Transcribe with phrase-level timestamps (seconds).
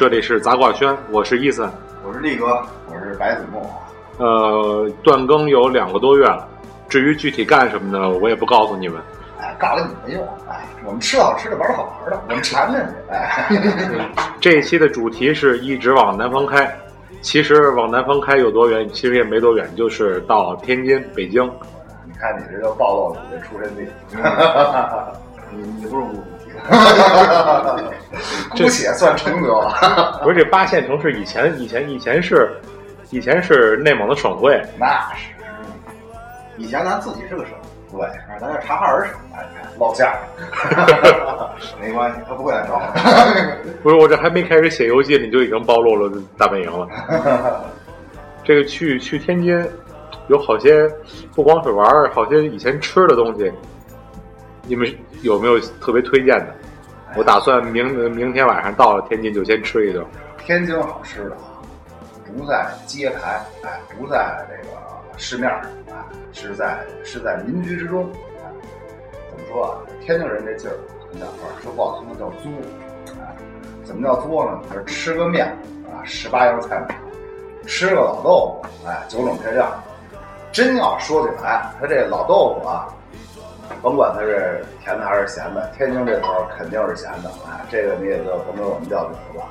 [0.00, 1.70] 这里是杂卦轩，我是伊森。
[2.02, 3.60] 我是力哥，我是白子墨。
[4.16, 6.48] 呃，断更有两个多月了，
[6.88, 8.98] 至于具体干什么呢，我也不告诉你们。
[9.38, 10.26] 哎，告诉你没用。
[10.48, 13.14] 哎，我们吃好吃的，玩好玩的，我们馋着你。
[13.14, 13.46] 哎，
[14.40, 16.74] 这一期的主题是一直往南方开。
[17.20, 18.88] 其实往南方开有多远？
[18.88, 21.44] 其实也没多远，就是到天津、北京。
[22.06, 23.86] 你看你这就暴露了你的出身地。
[25.52, 26.24] 你你不是无
[28.50, 30.20] 姑且算承德了。
[30.22, 32.50] 不是这八线城市以前以前以前是
[33.10, 35.30] 以前是内蒙的省会，那是。
[36.56, 37.52] 以前咱自己是个省，
[37.90, 38.00] 对，
[38.40, 39.44] 咱这察哈尔省，哎，
[39.78, 40.14] 落架。
[41.80, 42.82] 没关系，他不会来找我。
[43.82, 46.86] 不是我这还没开始写游记，你就已经暴露了大本营了。
[48.44, 49.66] 这个去去天津，
[50.28, 50.86] 有好些
[51.34, 53.50] 不光是玩儿，好些以前吃的东西，
[54.70, 54.88] 你们
[55.22, 56.54] 有没有特别推荐的？
[57.16, 60.06] 我打算明明天晚上到了天津就先吃一顿。
[60.38, 61.36] 天津好吃的，
[62.38, 64.76] 不在街牌，哎，不在这个
[65.16, 65.60] 市面上，
[65.90, 65.96] 哎，
[66.32, 68.08] 是在是在民居之中。
[68.38, 68.46] 哎，
[69.32, 69.82] 怎么说啊？
[70.02, 70.76] 天津人这劲儿，
[71.10, 72.52] 你讲话说不好听的叫作。
[73.20, 73.34] 哎，
[73.82, 74.60] 怎么叫作呢？
[74.72, 75.48] 就是吃个面
[75.92, 76.94] 啊，十八样菜码，
[77.66, 79.68] 吃个老豆腐，哎，九种配料。
[80.52, 82.86] 真要说起来，他这老豆腐啊，
[83.82, 87.30] 甭管它是甜的还是咸的，天津这头肯定是咸的。
[87.48, 89.48] 哎，这个你也就甭管我们叫怎么吧。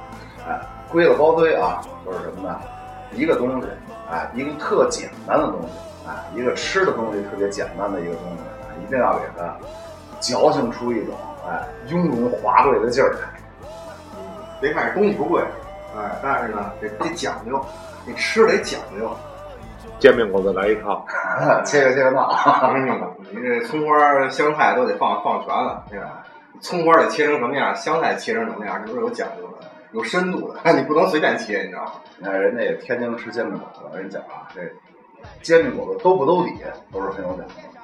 [0.48, 0.60] 哎，
[0.90, 2.60] 归了包堆啊，就是什么呢？
[3.14, 3.68] 一个东西，
[4.12, 5.68] 哎，一个特简单的东西，
[6.08, 9.56] 哎，一个吃的东西特别简单的一个东西，一定要给它
[10.20, 11.16] 矫情出一种
[11.48, 13.20] 哎雍容华贵的劲儿来。
[14.62, 15.42] 别看这东西不贵，
[15.98, 17.60] 哎，但是呢，得得讲究，
[18.06, 19.10] 你吃得讲究。
[20.00, 21.06] 煎饼果子来一套，
[21.66, 22.30] 切个切个闹，
[22.74, 26.24] 嗯，你这葱花、香菜都得放放全了，对吧？
[26.62, 31.92] 葱花得切成什么样，香菜切成什么样，这都是有讲究的，有深度的， 你不能随便切，你知道吗？
[32.18, 34.62] 你看人家天津吃煎饼果子，人讲啊，这
[35.42, 36.54] 煎饼果子兜不兜底
[36.92, 37.80] 都是很有讲究的。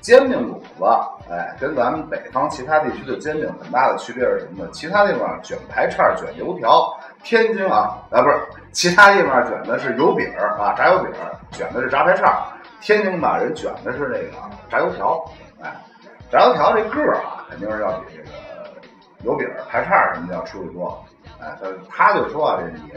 [0.00, 4.70] 煎饼果子，哎，跟咱们北方其他地区的煎饼很大的区别是什么呢？
[4.70, 8.36] 其他地方卷排叉、卷油条，天津啊，啊不是，
[8.74, 11.12] 其他地方卷的是油饼啊，炸油饼，
[11.52, 12.48] 卷的是炸排叉，
[12.80, 14.32] 天津吧人卷的是那个
[14.68, 15.24] 炸油条，
[15.62, 15.72] 哎，
[16.30, 18.30] 炸油条这个儿啊，肯定是要比这个
[19.22, 21.02] 油饼儿、排叉什么的要出的多，
[21.40, 22.92] 哎，他他就说啊，这你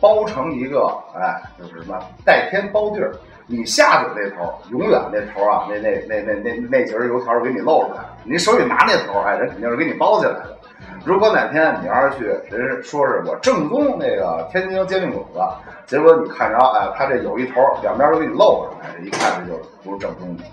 [0.00, 3.14] 包成一个，哎，就是什么带天包地儿。
[3.50, 10.58] 你下嘴那头，永远那头啊，那那那那那那节油条给你露出来，你手里拿那头，哎，人肯定是给你包起来的。
[11.04, 15.40] 如果哪天你要是去，人说是我正宗那个天津煎饼果子，
[15.86, 20.44] 结果你看着，哎，他这有一头两边都给你露出来，一看这就不是正宗的，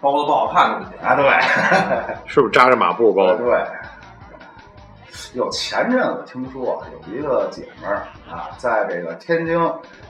[0.00, 1.24] 包子不好看，东西啊，对，
[2.30, 3.36] 是不是扎着马步包的？
[3.38, 3.58] 对。
[5.32, 9.56] 有前阵子听说有一个姐们儿啊，在这个天津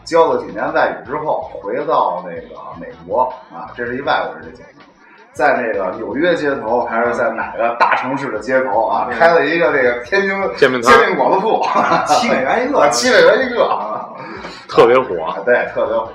[0.05, 3.23] 教了几年外语之后，回到那个美国
[3.53, 4.85] 啊，这是一外国人的姐妹，
[5.33, 11.63] 在那个纽约街头还是在哪个大城市的街头啊，开了一个这个天津煎饼煎饼果子铺，
[12.07, 14.09] 七美元一个，七美元一个，啊，
[14.69, 16.09] 特别火，对，特别火。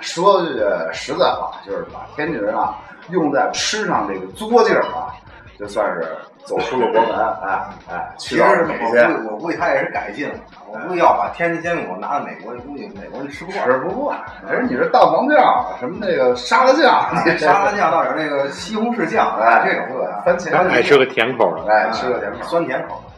[0.00, 0.58] 说句
[0.92, 2.74] 实在话，就是把天津人啊
[3.10, 5.14] 用在吃上这个作劲儿啊，
[5.62, 6.02] 就算是。
[6.44, 7.14] 走出了国门，
[7.46, 10.34] 哎哎，其实我估我估计他也是改进了，
[10.68, 13.64] 我估计要把天津煎饼果拿到美国，估计美国人吃不惯。
[13.64, 14.18] 吃不惯，
[14.50, 23.12] 人你这蛋黄酱，什么那个沙拉酱， 沙拉酱倒点那个西红柿酱，哎，这种对，番茄，爱吃个甜口的，哎，吃个甜口，酸甜口的。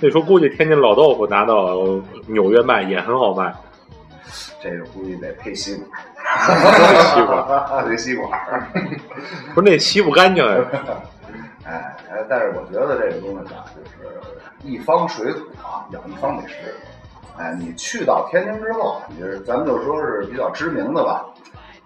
[0.00, 1.74] 那时候估计天津老豆腐拿到
[2.28, 3.52] 纽约卖也很好卖，
[4.62, 5.98] 这个估计得配西瓜，
[7.02, 8.28] 西瓜， 得西瓜，
[9.56, 10.64] 不是那吸不干净呀。
[11.68, 11.96] 哎，
[12.30, 14.18] 但是我觉得这个东西吧，就是
[14.62, 16.54] 一方水土啊，养一方美食。
[17.36, 21.26] 哎，你去到天津之后，你是咱们就说是比较知名的吧，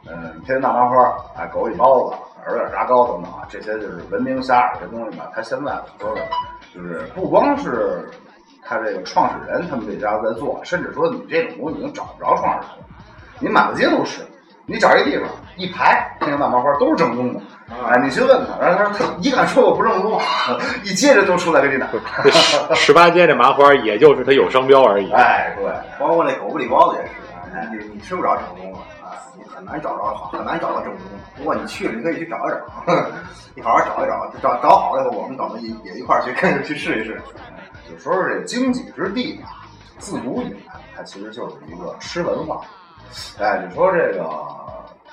[0.06, 5.28] 嗯，天津大麻花，哎，狗尾包子，饵料炸糕等等啊，这些就是闻名遐迩的东西吧。
[5.34, 6.22] 它现在说的，
[6.72, 8.08] 就是不光是
[8.64, 12.84] 他这个创始人他们这家在做，甚至说你这种东西已经找不着创始人了，
[13.40, 14.22] 你满大街都是。
[14.64, 17.40] 你找一地方一排天津大麻花都是正宗的，
[17.86, 20.20] 哎，你去问他，然后他说他你敢说我不正宗，
[20.84, 21.88] 一接着就出来给你打。
[22.30, 25.10] 十十八街这麻花，也就是它有商标而已。
[25.12, 25.66] 哎，对，
[25.98, 31.18] 包括那狗不理包子也是，哎，你你吃不着正宗的啊，你很难找着好，很难找到正宗的。
[31.36, 32.94] 不过你去了，你可以去找一找，
[33.54, 37.20] 你好好找一找，找找好了以后，我们等着也也一块儿去跟着去试一试。
[37.90, 39.48] 就说是这经济之地吧，
[39.98, 42.60] 自古以来它其实就是一个吃文化。
[43.38, 44.24] 哎，你说这个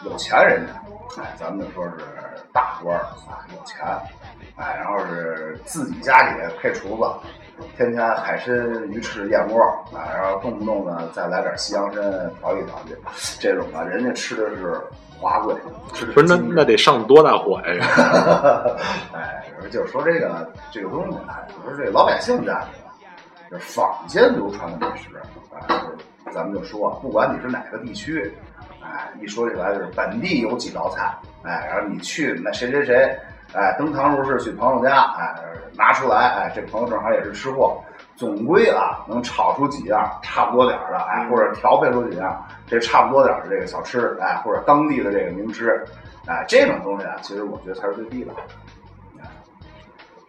[0.03, 0.73] 有钱人家，
[1.21, 1.97] 哎，咱们就说是
[2.53, 3.85] 大官儿啊，有钱，
[4.55, 8.55] 哎，然后是自己家里配厨子，天天海参、
[8.89, 9.61] 鱼翅、燕窝，
[9.93, 12.01] 哎，然后动不动呢再来点西洋参
[12.39, 12.95] 调一调去，
[13.39, 14.81] 这种的，人家吃的是
[15.19, 15.53] 华贵，
[15.93, 17.85] 吃的不是那那得上多大火呀？
[19.13, 25.21] 哎，就是说这个这个东西哎，就是这老百姓家里的，就是坊间流传的美食，
[25.53, 25.97] 哎，就是
[26.33, 28.33] 咱们就说，不管你是哪个地区，
[28.81, 31.11] 哎，一说起来就是本地有几道菜，
[31.43, 33.17] 哎，然后你去那谁谁谁，
[33.53, 35.35] 哎，登堂入室去朋友家，哎，
[35.75, 37.81] 拿出来，哎，这朋友正好也是吃货，
[38.15, 45.83] 总归啊能炒出几样差不多点儿的，哎，或者调配出几样这差不多点儿的这个小吃，哎，或者当地的这个名吃，
[46.27, 48.41] 哎，这种东西啊，其实我觉得才是最地道的。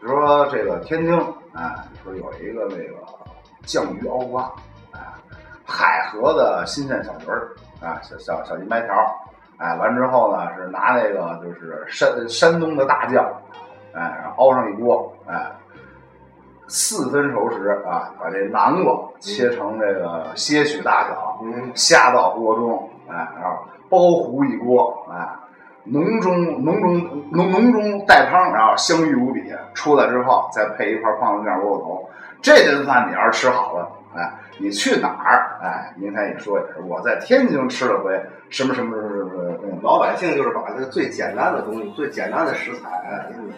[0.00, 1.14] 比如说这个天津，
[1.52, 2.94] 哎，说有一个那个
[3.66, 4.50] 酱鱼熬瓜，
[6.10, 7.48] 河的新鲜小鱼儿，
[7.80, 9.06] 啊，小小小银白条儿，
[9.58, 13.24] 哎，完之后呢是拿那个就是山山东的大酱，
[13.94, 15.50] 哎，然后熬上一锅，哎，
[16.68, 23.58] 四分熟时啊，把这南瓜切成这个些许大小，嗯，下到锅中，哎，然后
[23.88, 25.28] 包糊一锅，哎，
[25.84, 26.98] 浓中浓中
[27.30, 29.40] 浓浓中带汤，然后香郁无比。
[29.72, 32.10] 出来之后再配一块棒子面窝窝头，
[32.42, 34.30] 这顿饭你要是吃好了，哎，
[34.60, 35.58] 你去哪儿？
[35.62, 38.12] 哎，明天也说也是，我在天津吃了回
[38.48, 43.52] 什么什么什么什么，嗯，老百姓就是把这个最简单的东西、最简单的食材，哎给你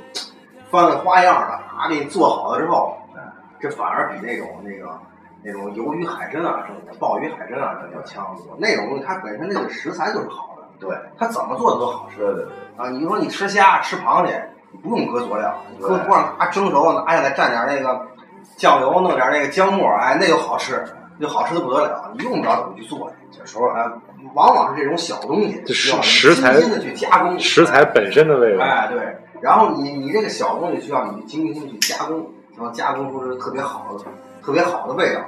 [0.70, 3.20] 翻了花样的啊，给你做好了之后，哎
[3.60, 4.98] 这反而比那种那个
[5.42, 8.56] 那种鱿鱼海参啊什么的、鲍鱼海参啊什么要强得多。
[8.58, 12.90] 那种东西它本身那个食材就是好的，对，它怎么做的都好吃对对对，啊。
[12.90, 18.06] 你说你吃虾、吃螃蟹，你不用搁佐料，搁锅上啊蒸熟，拿下来蘸点那个
[18.56, 20.82] 酱油，弄点那个姜末，哎，那就好吃，
[21.20, 22.12] 就好吃的不得了。
[22.16, 23.38] 你用不着怎么去做去。
[23.38, 23.90] 就说啊，
[24.34, 28.64] 往往是这种小东西，这需要你食材精心的去加工食材本身的味道。
[28.64, 34.04] 哎，对，然后你你这个小东西需要你精心去加工，然后加工出特别好的、
[34.42, 35.26] 特别好的味道来。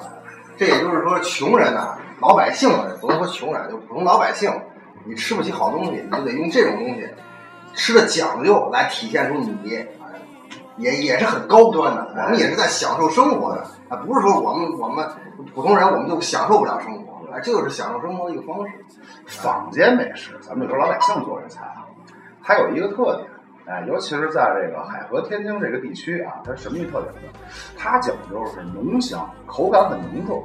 [0.56, 4.52] 这也就是说，穷人呐、老百姓啊，不能说穷人，就普通老百姓，
[5.04, 7.08] 你吃不起好东西，你就得用这种东西，
[7.74, 9.86] 吃的讲究来体现出你，哎
[10.76, 12.06] 也也是很高端的。
[12.16, 15.06] 我们也是在享受生活的，啊，不是说我们我们
[15.54, 18.72] 普通人我们就享受不了生活，哎，就是享受生活的一个方式。
[19.26, 21.84] 坊间美食，咱们就说老百姓做这菜啊，
[22.42, 23.28] 它有一个特点，
[23.66, 27.38] 哎，尤其是在这个海河天津这个地区啊，它什么特点呢？
[27.76, 30.44] 它讲究是浓香，口感很浓重。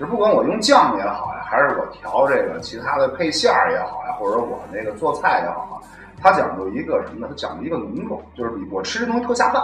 [0.00, 5.76] 就不管我用酱也好呀，还是我调这个其他的配馅儿也好呀，或者我那个做菜也好啊，
[6.22, 7.26] 它讲究一个什么呢？
[7.28, 9.60] 他讲究一个浓重，就是我吃这东西特下饭。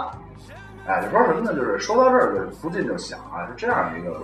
[0.85, 1.53] 哎，就说什么呢？
[1.53, 4.19] 就是说到这儿，就是不禁就想啊，是这样一个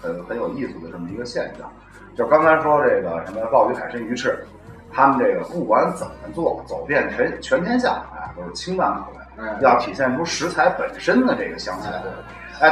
[0.00, 1.68] 很很有意思的这么一个现象。
[2.14, 4.38] 就刚才说这个什么鲍鱼、海参、鱼翅，
[4.92, 11.88] 他们这个不管怎么做，走遍全全天下，哎，都是清淡口味，嗯要体现出食材本身的这个香气。
[11.88, 12.02] 哎，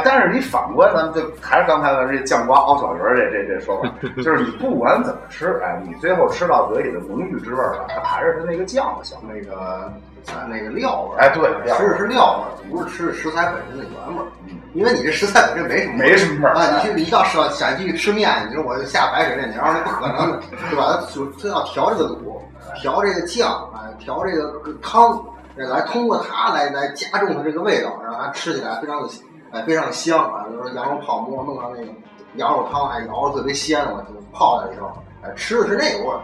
[0.03, 9.19] 但是你反观咱们就还是刚才的这酱瓜熬小鱼儿这这这说法， 就是你不管怎么吃，哎，你最后吃到嘴里的浓郁之味儿啊，它还是它那个酱的香。
[9.27, 9.91] 那个
[10.31, 14.27] 啊那个料味儿，哎对料吃的是料味儿，不是吃食材本身的原味儿。
[14.73, 16.79] 因为你这食材本身没什么没什么味儿啊！
[16.81, 20.97] 你去你到陕陕西去吃面，你说我就下白水面条，那不可能的，对吧？
[21.01, 22.39] 它就它要调这个卤，
[22.81, 25.21] 调这个酱，哎，调这个汤，
[25.55, 29.09] 来通过它来来加重它这个味道，让它吃起来非常的
[29.53, 30.45] 哎非常香啊。
[30.51, 31.87] 就是羊肉泡馍弄上那个
[32.35, 34.91] 羊肉汤，哎，熬的特别鲜，我就泡在里头，
[35.21, 36.19] 哎，吃的是那个味儿。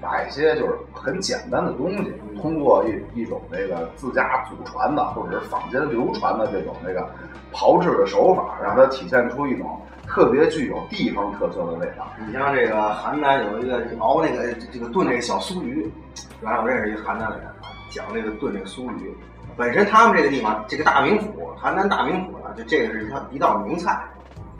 [0.00, 7.08] 把一些就是很简单的东西，通过一一种这个自家祖传的或者是坊间流传的这种这个
[7.52, 12.04] 炮制的手法，让它体现出一种特别具有地方特色的味道。
[12.26, 15.88] 你像这个邯郸有一个熬那个这个炖那个小酥鱼，
[16.40, 19.16] 原来我认识一个邯郸的人啊，讲那个炖这个酥鱼。
[19.56, 23.92] 本身他们这个地方，这个大名府，邯郸大名府呢，就这个是它一道名菜，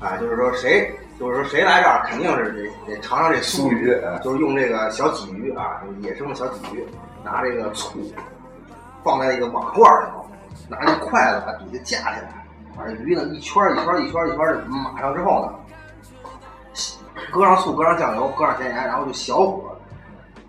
[0.00, 6.86] 啊，就是说谁，就是说谁来这儿肯定是得得尝尝这酥鱼哎就是用这个小鲫鱼啊，野生的小鲫鱼，
[7.24, 7.98] 拿这个醋
[9.02, 10.26] 放在一个瓦罐里头，
[10.68, 12.46] 拿那筷子把底下架起来，
[12.76, 15.52] 把这鱼呢一圈儿一圈儿一圈儿一圈儿的码上之后呢，
[17.32, 19.76] 搁上醋，搁上酱油，搁上咸盐，然后就小火，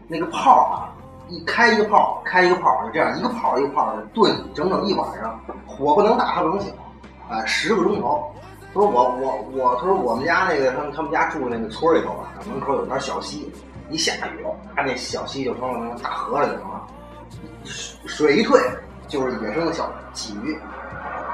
[0.07, 0.92] 那个泡啊，
[1.29, 6.67] 一开一个泡，开一个泡，就这样一个泡一个泡的炖整整一晚上，火不能大，它不能小，
[7.29, 8.31] 啊、十个钟头。
[8.73, 13.51] 他说我我我，他说我们家那个他们他们家住那个村里头啊，门口有条小溪，
[13.89, 16.81] 一下雨，他那小溪就成了那大河了，就成了。
[17.63, 18.59] 水水一退
[19.07, 20.59] 就是野生的小鲫鱼，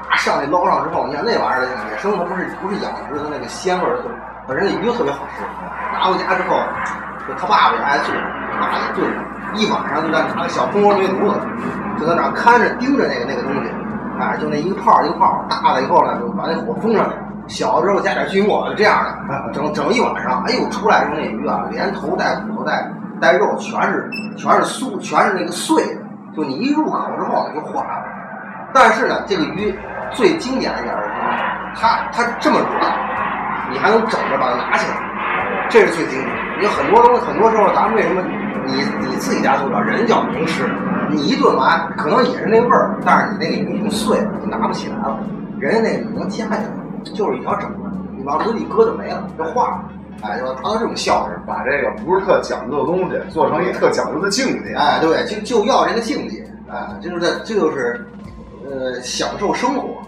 [0.08, 4.10] 啊，上去捞上之后，你看那玩意儿野生的不是不是养殖的那个鲜味儿，就
[4.46, 5.42] 本身那鱼就特别好吃。
[5.92, 6.56] 拿回家之后，
[7.26, 8.14] 就他爸爸也爱做，
[8.52, 9.10] 他爸也炖，
[9.54, 11.40] 一晚上就在拿个小蜂窝煤炉子，
[11.98, 13.70] 就在那儿看着盯着那个那个东西，
[14.20, 17.16] 哎，就那一个泡一个泡，大了以后呢，就把那火封上去。
[17.48, 22.88] 小的时候加点锯末，就这样的， 整整一晚上，哎呦，出来时候那鱼啊，连头带骨头带
[23.20, 26.00] 带肉，全是全是酥，全是那个碎的，
[26.36, 28.04] 就你一入口之后呢就化了。
[28.72, 29.76] 但是呢，这个鱼
[30.12, 31.16] 最经典的一点是什么？
[31.74, 32.92] 它它这么软，
[33.72, 34.96] 你还能整着把它拿起来，
[35.68, 36.62] 这是最经典的。
[36.62, 38.22] 因为很多东西，很多时候咱们为什么
[38.66, 38.74] 你
[39.08, 40.70] 你自己家做不了，人叫名吃，
[41.08, 45.18] 你一顿完可能也是那味儿，但是你那个鱼已经碎了，你拿不起来了。
[45.58, 46.60] 人家那个你能夹起来，
[47.14, 49.84] 就是一条整的，你往嘴里搁就没了，就化了。
[50.22, 51.30] 哎，就达到这种效果。
[51.46, 54.74] 把这个不是特讲究的东西做成一特讲究的境界。
[54.74, 58.06] 哎，对，就就要这个境界，哎，就是这，这就是，
[58.70, 60.00] 呃，享受生活，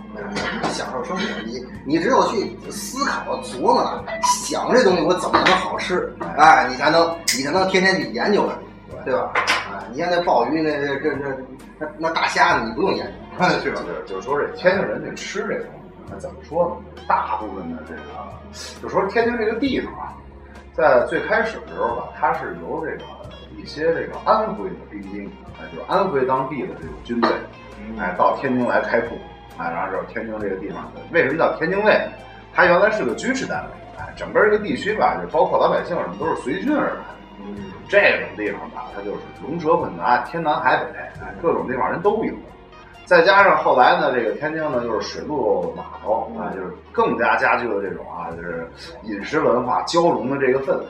[0.70, 1.22] 享受生活。
[1.44, 9.32] 你你只有去思考、琢磨了，想这东西我怎么能好吃，哎，你才能你才能天天去研究它，对吧？
[9.72, 11.36] 啊，你像那鲍鱼，那这这这
[11.76, 13.04] 那那大虾呢，你不用研
[13.38, 13.80] 究，是吧？
[13.84, 17.02] 就是就是说这天津人这吃这东西，那怎么说呢？
[17.08, 18.00] 大部分的这个，
[18.80, 20.14] 就说天津这个地方啊，
[20.72, 23.04] 在最开始的时候吧，它是由这个
[23.60, 25.26] 一些这个安徽的兵丁，
[25.58, 27.28] 哎，就是安徽当地的这种军队，
[27.98, 29.16] 哎，到天津来开铺，
[29.56, 32.00] 啊，然后就是天津这个地方，为什么叫天津卫？
[32.54, 37.00] 它原来是个军事单位，哎，整个这个地区吧，就包括老百姓什么都是随军而来。
[37.88, 42.32] 这种地方吧，它就是龙蛇混杂，天南海北，哎，各种地方人都有。
[43.04, 48.66] 再加上后来呢，这个天津呢就是水陆码头啊，就是更加加剧了这种啊，就是
[49.02, 50.84] 饮食文化交融的这个氛围。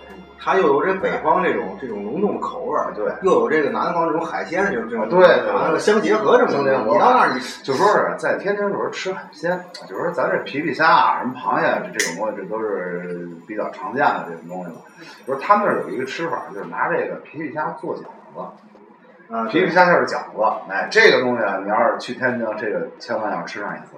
[0.44, 14.80] 它又有这北方这种这种浓重的口味儿，对又有这个南方这种海鲜这种这种，对相结合这么相结合你到那儿你就说是在天津就是吃海鲜，就说咱这皮皮虾啊、什么螃蟹这这种东西，这都是比较常见的这种东西了。
[15.26, 18.00] 就是他们那儿有一个吃法，就是拿这个皮皮虾做饺
[18.34, 19.32] 子。
[19.32, 23.92] 啊，皮皮虾馅儿饺子，哎，这个东西啊，你要是去天津，这个千万要吃上一次。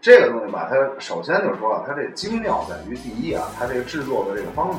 [0.00, 4.78] 这个东西吧，它首先就说了，它这精妙在于第一啊，它这个制作的这个方法，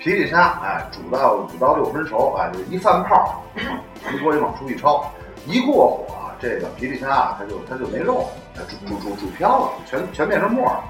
[0.00, 3.42] 皮皮虾哎煮到五到六分熟，哎，就一翻泡，
[4.02, 5.04] 从锅里往出一焯，
[5.44, 10.84] 一过火啊，这个皮皮虾啊，它就它就没肉了，它煮煮煮煮飘了，全全变成沫儿了。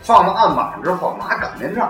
[0.00, 1.88] 放到案板上之后，拿擀面杖，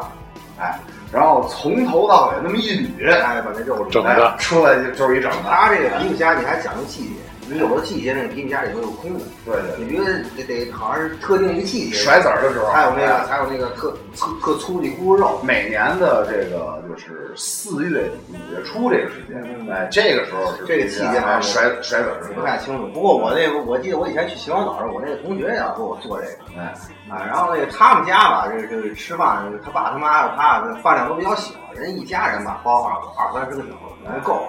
[0.61, 0.79] 哎，
[1.11, 5.49] 然后从头到尾那么一捋，哎，把那肉整哎的出来就就是一整的。
[5.49, 7.22] 它这个皮皮虾你还讲究细节，
[7.53, 9.85] 你有的季节那个皮皮虾里头有空的，对对对。
[9.85, 22.87] 你觉得得得好像是特定一个季节，甩籽儿的时候，还有那个哎还有那个特特特粗的咕噜肉，每年的这个就是四月底五月初这个时间，嗯哎，这个时候是这个季节甩甩籽儿不太清楚。
[22.95, 26.75] 不过我那个我记得我以前去秦皇岛时候，我那个同学也要给我做这个哎，
[27.11, 34.47] 啊，然后那个他们家吧，这个这个吃饭，他爸他妈他饭量都比较小，人一家人吧包二二三十个小时能够。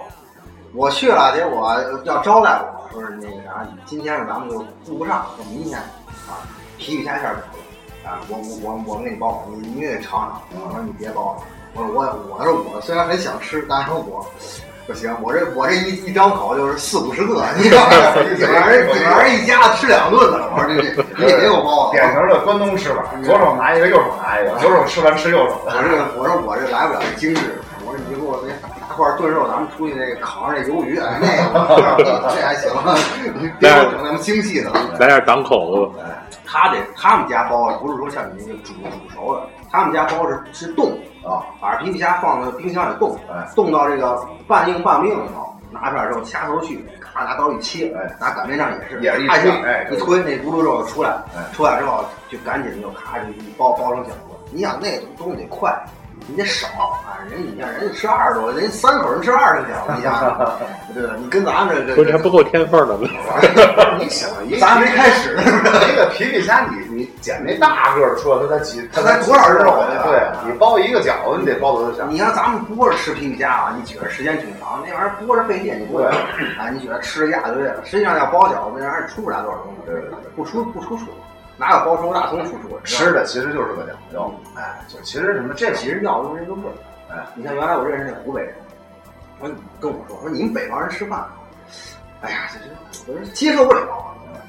[0.76, 1.72] 我去了，结果
[2.04, 2.50] 要招待
[2.92, 5.78] 我说是那个啥，今天咱们就顾不上，就明天
[6.28, 6.42] 啊，
[6.80, 10.42] 皮皮虾馅儿饺子啊，我我我我给你包，你你得尝尝。
[10.66, 11.44] 我说你别包了，
[11.76, 14.26] 我说我我说我虽然很想吃，但是我
[14.88, 17.92] 不行，我这我这一一张口就是四五十个，你知道吗？
[18.36, 21.92] 你们人你们人一家子吃两顿了，我说这这你得给我包了。
[21.92, 27.63] 典型的关东吃法，左手拿一个，右手拿一个，左手吃完吃右手我这个我说我这来不了这精致，我说你给我
[28.96, 31.28] 块炖肉，咱们出去那个烤上那鱿鱼，哎，那
[31.98, 31.98] 个
[32.36, 32.72] 这还行，
[33.40, 34.98] 你别给我整那么精细的了。
[34.98, 36.00] 在那儿挡口子，
[36.46, 40.92] 他得他们家包不是说像你那个煮煮熟的，他们家包是是冻
[41.24, 54.14] 啊，把皮皮虾放到冰箱里冻，哎冻到这个半硬半不硬的时候，拿出来之后掐头去，咔拿刀一切，哎拿擀面杖也是，也是一咔推哎一推那咕噜肉就出来了，哎出来之后就赶紧就咔就一包包成饺子。
[54.52, 55.74] 你想那个东西得快，
[56.28, 56.68] 你得少
[57.06, 57.20] 啊！
[57.30, 60.38] 人你像人家吃二十多，人家三口人吃二十条，你想想，
[60.94, 61.14] 对吧？
[61.20, 63.08] 你跟咱们这不是还不够添缝呢 吗？
[64.00, 76.70] 你想咱还没开始呢，那个皮皮虾，你你捡那大个儿出来，它才几，它才多少肉啊对你包一个饺子，你得包多少你像咱们剥着吃皮皮虾啊，你觉得时间挺长，那玩意儿剥着费劲，你不会啊？
[76.72, 81.08] 你觉得吃了一大堆，实际上要包饺子，那玩意儿出不来多少东西，对对对不出不出水，
[81.64, 82.78] 哪有包成大葱出水？
[82.84, 86.76] 吃的其实就是个讲究，哎，就其实什么这其实要的就是这个味儿。
[87.10, 88.54] 哎，你像原来我认识那湖北人，
[89.40, 91.26] 我跟我说，说你们北方人吃饭，
[92.20, 93.82] 哎呀，这这我说接受不了。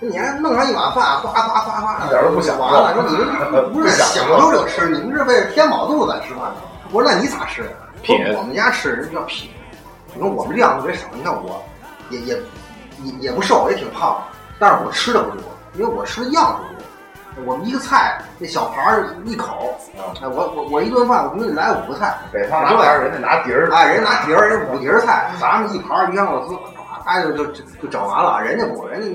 [0.01, 6.57] 你还弄上一碗饭，哗哗哗哗，一点都不享受完了，说你们不是享受这吃，你们是为了填饱肚子在吃饭的。
[6.91, 7.63] 我说那你咋吃？
[8.03, 9.49] 品我们家吃人叫品。
[10.13, 11.63] 你说我们量特别少，你看我
[12.11, 12.35] 也也
[13.03, 14.21] 也也不瘦，也挺胖，
[14.59, 15.45] 但是我吃的不多，
[15.75, 16.74] 因为我吃的样不多。
[17.45, 19.75] 我们一个菜那小盘儿一口，
[20.23, 26.57] 哎，我我我一顿饭我给你来五个菜，北方拿点人家拿碟儿，哎，人家拿碟儿，人五碟儿菜，咱们一盘儿鱼香肉丝，
[27.05, 28.41] 哎就就就就整完了。
[28.43, 29.09] 人家不，人家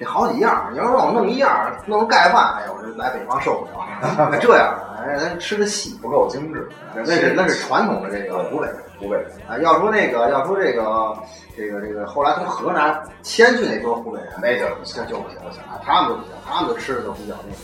[0.00, 0.68] 得好几样。
[0.72, 3.78] 你要让我弄一样，弄盖饭，哎呦，我这来北方受不了。
[4.40, 8.76] 这样，哎，咱吃的细，不够精致，那是那是传统的这个湖北人。
[8.98, 11.16] 湖北人啊，要说那个，要说这个，
[11.56, 15.38] 这个这个，后来从河南迁去那波湖北人，那就就就不行
[15.70, 17.56] 啊，他们就不行，他们就吃的都比较那个。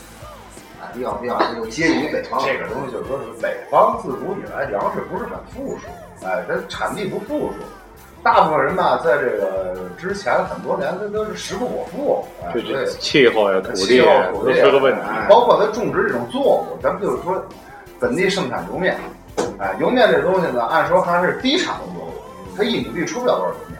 [0.79, 2.39] 啊，比较比较这个接近于北方。
[2.45, 5.87] 这个东西就是说，是北方自古以来粮食不是很富庶，
[6.23, 7.55] 哎，它产地不富庶，
[8.27, 14.01] 大部分人吧，在这个之前很多年，他都是食不果腹，哎，这对气候呀、土地
[14.33, 15.01] 土地是个问题。
[15.09, 17.41] 哎包括它种植这种作物，咱们就是说，
[18.01, 18.99] 本地盛产油面，
[19.61, 22.11] 哎，油面这东西呢，按说它是低产的作物，
[22.57, 23.79] 它一亩地出不了多少油面，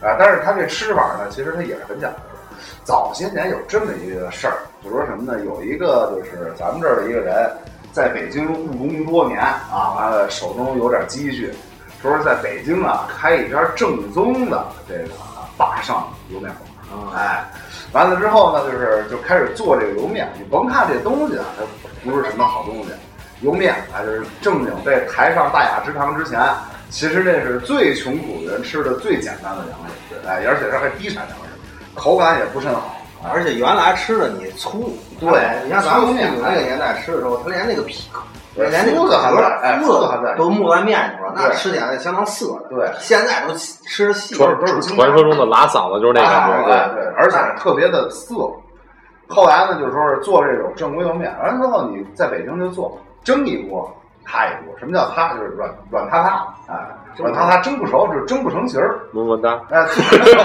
[0.00, 2.56] 啊，但是它这吃法呢，其实它也是很讲究的。
[2.82, 5.40] 早些年有这么一个事儿，就说什么呢？
[5.44, 7.48] 有一个就是咱们这儿的一个人，
[7.92, 11.54] 在北京务工多年啊，完了手中有点积蓄，
[12.04, 15.14] 说是在北京啊开一家正宗的这个
[15.56, 17.16] 坝上油面馆。
[17.16, 17.42] 哎，
[17.92, 20.30] 完了之后呢，就是就开始做这个油面。
[20.36, 21.64] 你甭看这东西啊，它
[22.04, 22.90] 不是什么好东西，
[23.40, 26.38] 油面啊，就是正经被抬上大雅之堂之前，
[26.90, 29.78] 其实这是最穷苦的人吃的最简单的粮
[30.10, 31.54] 食，哎，而且它还低产粮食，
[31.94, 33.00] 口感也不甚好。
[33.32, 35.30] 而且原来吃的你粗，对
[35.64, 38.20] 你像咱们那个年代吃的时候，他连那个皮壳，
[38.56, 42.68] 对连那个麸子还在哎麸麸子还在都没在面上了，那吃起来相当涩的。
[42.70, 48.48] 对现在都吃的细，传都是传说中的拉嗓子就是那感哎觉，对对，而且特别的涩。
[49.26, 53.90] 后来呢，就是说是做这种正规油面，完了之后你在北京就做蒸一锅，
[54.24, 54.78] 塌一锅。
[54.78, 55.32] 什么叫塌？
[55.34, 56.74] 就是软软塌塌，哎，
[57.16, 59.00] 软塌塌蒸不熟，就是蒸不成形儿。
[59.12, 59.58] 么么哒。
[59.70, 59.84] 哎，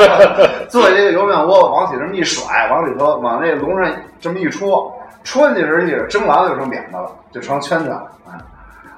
[0.70, 4.92] 做这个油面窝，往起这么一甩，往里头往那笼上这么一戳，
[5.24, 8.12] 戳进去时候，蒸完了就成扁的了，就成圈圈了。
[8.28, 8.34] 哎，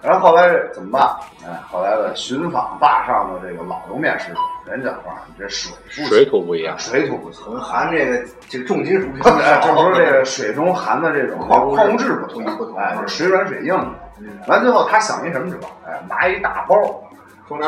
[0.01, 1.07] 然后后来怎么办？
[1.45, 7.59] 哎，后来的寻访坝上的这个老油面师傅，人讲话，你这水不行水土不一样，水土不行。
[7.59, 13.87] 含这个这个重金属比较哎，就少说这个水中含的这种矿矿物质不同不同，哎，就水软水硬的。
[14.47, 15.57] 完最后他想一什么辙？
[15.85, 16.75] 哎，拿一大包，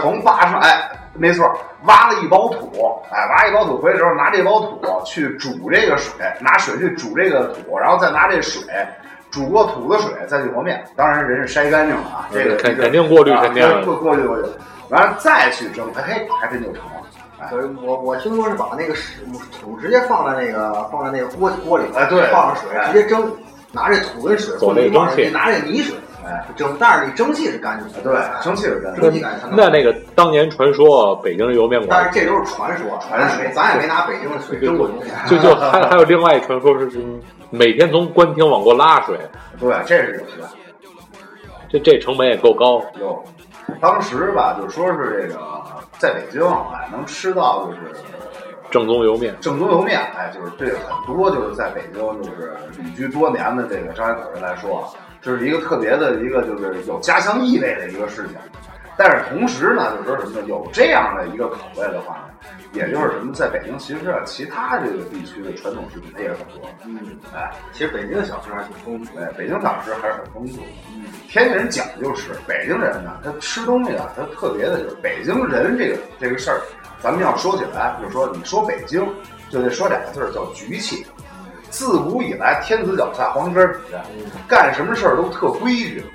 [0.01, 1.51] 从坝上，哎，没错，
[1.83, 8.61] 挖了一包土，哎，挖一包土回来之后，拿这包土去煮这个水，拿水去煮这个土，然后再拿这水
[9.31, 10.83] 煮过土的水再去和面。
[10.95, 14.43] 当然人是筛干净了啊，这个肯肯定过滤啊肯定过过滤过滤，
[14.89, 16.91] 完了再去蒸，哎嘿，还真就成了。
[17.39, 19.21] 哎所以我我听说是把那个水
[19.59, 23.29] 土直接放在那个放在那个锅锅里，哎对放上水哎直接蒸，
[23.71, 29.49] 拿这土跟水走混在一块儿，那个蒸汽你拿这泥水哎蒸，但是你蒸汽是干净的，对，蒸汽是干净蒸汽干净。
[29.55, 35.11] 那那个当年传说北京的油面馆，但是这都是传说，传说咱也没拿北京的水蒸过东西。
[35.27, 37.03] 就就还还有另外一传说是是
[37.49, 39.17] 每天从官厅往过拉水，
[39.59, 40.49] 对，这是有的。
[41.69, 42.81] 这这成本也够高。
[42.99, 43.23] 有，
[43.81, 45.39] 当时吧，就说是这个
[45.97, 47.79] 在北京，哎，能吃到就是
[48.71, 54.89] 正宗油面，正宗油面，哎，就是对很多就是在北京就是旅居多年的这个张家口人来说，啊
[55.21, 58.35] 这是一个特别的一个就是有家乡意味的一个事情。
[58.95, 60.47] 但是同时呢，就是说什么呢？
[60.47, 66.69] 有这样的一个口味的话呢，也就是什么，在北京其实啊，其他这个地区的传统食品它也很多。
[66.85, 66.99] 嗯，
[67.33, 69.25] 哎，其实北京的小吃还挺丰富哎。
[69.35, 70.67] 北京小吃还是很丰富的。
[71.27, 76.61] 天津人讲究吃，北京人呢，他吃东西啊，他特别的就是北京人这个这个事儿，
[77.03, 79.05] 咱们要说起来，就是说你说北京，
[79.49, 81.05] 就得说俩字儿叫局气。
[81.69, 83.97] 自古以来，天子脚下，黄天底下，
[84.47, 86.05] 干什么事儿都特规矩。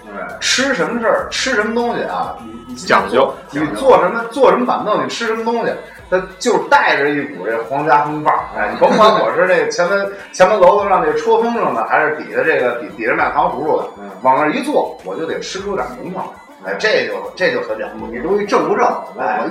[0.41, 5.73] 吃什么事儿，吃什么东西啊，你你讲究你坐什么坐什么板凳，你吃什么东西，
[6.09, 8.41] 它就带着一股这皇家风范儿。
[8.57, 13.89] 哎，你甭管我是这前门 前门楼子上这戳风筝的，还是底下这个底底下卖糖葫芦的，
[14.23, 16.25] 往那儿一坐，我就得吃出点名堂
[16.65, 16.73] 来。
[16.73, 18.13] 哎，这就这就很了不起。
[18.13, 18.87] 你东西正不正？
[19.19, 19.43] 哎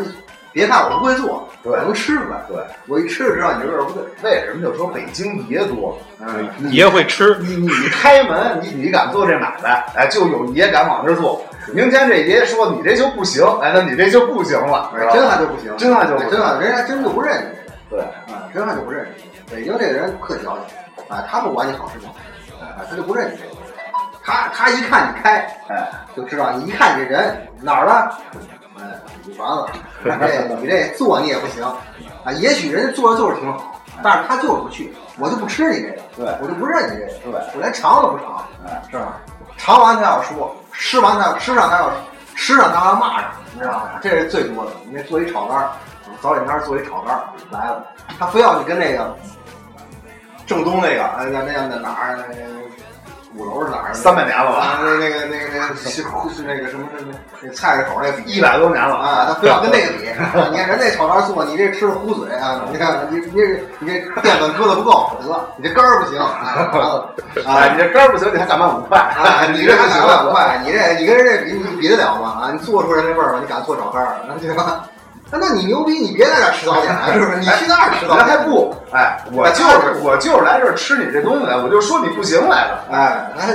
[0.52, 2.38] 别看我不会做，对我能吃出来。
[2.48, 2.58] 对，
[2.88, 4.04] 我一吃就知道你这味儿不对。
[4.24, 5.98] 为什么就说北京爷多？
[6.20, 11.44] 嗯，爷会吃，你你开门，你你敢做这买卖，哎，就有爷敢往这做。
[11.74, 17.58] 明天这爷说你这就不行，哎，那你这就不行了，是吧真话就不行，真话就不行真话，人家真就不认你。
[17.90, 19.24] 对，啊，真话就不认你。
[19.54, 22.16] 北京这个人特矫情，啊，他不管你好吃不好，
[22.60, 23.58] 啊，他就不认你这个。
[24.24, 25.38] 他他一看你开，
[25.70, 27.94] 哎，就知道你一看你这人哪儿的，
[28.78, 28.84] 哎，
[29.16, 29.70] 你完了，
[30.04, 31.64] 你这你这做你也不行，
[32.24, 39.18] 啊，也许人家做的就是挺好，但是他就是不去，我就不吃你这个，对我就不认你这个，对我连尝都不尝，哎，是吧？
[39.58, 41.92] 尝完他要说，吃完他要吃上他要
[42.36, 44.00] 吃上他要骂上，你知道吗？
[44.02, 44.72] 这是最多的。
[44.90, 45.72] 你做一炒肝儿，
[46.22, 47.84] 早点摊儿做一炒肝儿来了，
[48.20, 49.16] 他非要去跟那个
[50.46, 52.36] 正宗那个，哎，那那那哪儿那
[53.38, 53.94] 个五楼是哪儿？
[53.94, 60.10] 三百年了吧，啊，那那个那个那个是是那个什么什么那菜市口那一百多年了啊，他非要跟那个比。
[60.10, 62.62] 啊你看人那炒肝做，你这吃的糊嘴啊！
[62.72, 66.70] 你看你你这你这淀粉搁的不够，得你这肝儿不行啊！
[66.74, 67.14] 完了
[67.46, 68.98] 哎，你这肝儿不行，你还敢卖五块？
[68.98, 70.60] 啊，你这还敢万块？
[70.66, 72.42] 你这你跟人这比，你比得了吗？
[72.42, 73.40] 啊，你做出来那味儿吗？
[73.42, 74.84] 你敢做炒肝儿，对吧？
[75.30, 77.38] 那那你牛逼，你别在这儿吃早点，是不是？
[77.40, 78.38] 你去那儿吃早人还。
[78.38, 82.84] 不，哎，我就是我就是来这儿吃你这东西来，我就说你不行来了。
[82.92, 83.48] 哎，他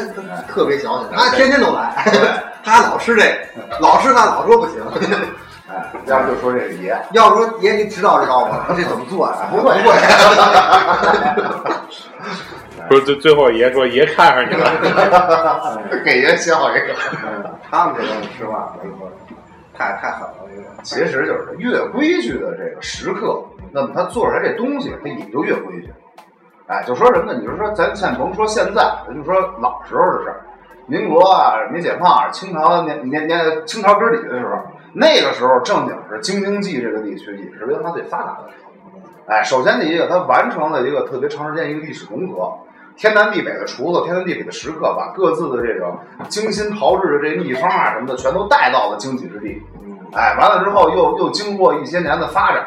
[0.52, 2.04] 特别矫情，他天天都来，
[2.62, 4.82] 他老吃这个，老吃他老说不行。
[5.70, 8.66] 哎，要不就说这个爷，要不说爷，您知道这道吗？
[8.76, 9.48] 这怎么做呀？
[9.50, 9.96] 不会不会。
[12.88, 14.70] 不是最最后爷说爷看上你了，
[16.04, 16.88] 给爷笑一个。
[17.70, 19.08] 他们这东西吃饭，我跟你说，
[19.74, 20.82] 太太狠了，这个。
[20.82, 25.92] 其实就是越规矩的这个食客，那么他做出来这东西，它也就越规矩。
[26.66, 27.38] 哎，就说什么呢？
[27.38, 30.40] 你就说咱先甭说现在，咱就说老时候的事儿，
[30.86, 34.58] 民国啊、没解放啊、清朝年年年清朝根底的时候，
[34.92, 38.72] 那个时候正经是京津冀这个地区饮食文化最发达的时候。
[39.26, 42.52] 哎，首先第一个，它完成了一个特别长时间一个历史融合。
[42.96, 45.92] 天南地北的厨子，天南地北的食客，把各自的这个
[46.28, 49.60] 精心炮制的这秘方啊什么的，全都带到了经济之地。
[50.12, 52.66] 哎，完了之后又又经过一些年的发展，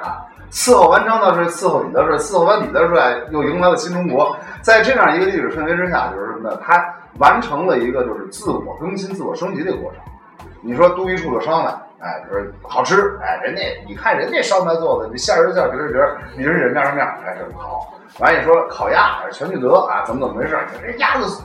[0.52, 4.36] 伺候完张道帅，伺候李德帅，伺候完李德帅，又迎来了新中国。
[4.62, 6.60] 在这样一个历史氛围之下，就是什么呢？
[6.66, 6.84] 他
[7.20, 10.02] 完成了一个就是自我更新、自我升级的过程。
[10.62, 11.72] 你说都一处的烧麦，
[12.06, 17.92] 哎，就是好吃，哎，人家你看人家烧麦做的，你馅儿是馅儿，皮儿是皮儿，你是人面是面，哎，这么好。
[18.20, 20.56] 完了，你说烤鸭，全聚德啊，怎么怎么回事？
[20.86, 21.42] 这鸭子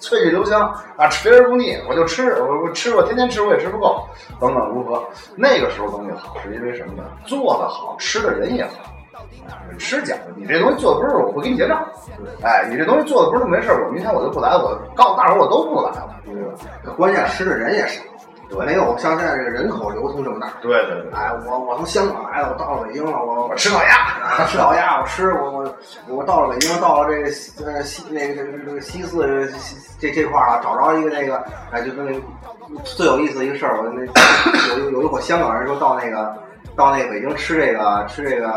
[0.00, 4.04] 脆里留香啊，吃而不腻，我就吃，我我吃，我天天吃，我也吃不够，
[4.40, 5.00] 等等如何？
[5.36, 7.04] 那个时候东西好，是因为什么呢？
[7.24, 8.70] 做的好，吃的人也好。
[9.78, 11.86] 吃讲究，你这东西做的不是，我不给你结账。
[12.42, 16.16] 哎，你这东西做的不是没事，我明天我就不来，我告诉大伙我都不来了。
[16.24, 18.02] 对吧关键吃的人也少，
[18.50, 20.52] 没有像现在这个人口流通这么大。
[20.62, 25.74] 对对对，哎，我我从香港来的，我到了北京了，我我吃烤鸭，啊吃烤鸭，我吃我我
[26.08, 29.52] 我到了北京，到了这个西呃西那个这个这个西四
[30.00, 32.20] 这这块儿啊，找着一个那个哎，就跟那个
[32.84, 34.02] 最有意思的一个事儿，我那
[34.74, 36.34] 有有有一伙香港人说到那个
[36.74, 38.48] 到那个北京吃这个吃这个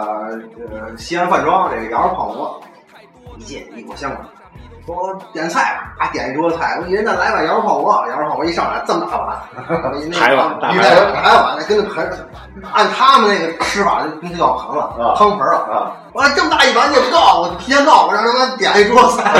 [0.71, 2.61] 呃西安饭庄这个羊肉泡馍，
[3.37, 4.40] 一进一伙香港人。
[4.85, 6.77] 说点菜吧，啊，点一桌菜。
[6.81, 9.39] 我一人再来碗羊肉泡馍，羊肉泡馍一上来这么大碗，
[10.13, 12.11] 海碗大碗海碗，那跟那盆，
[12.73, 15.57] 按他们那个吃法，那就叫盆了，啊汤盆了。
[15.71, 19.31] 啊，我这么大一碗你也不告我，提前告我，让他们点一桌菜。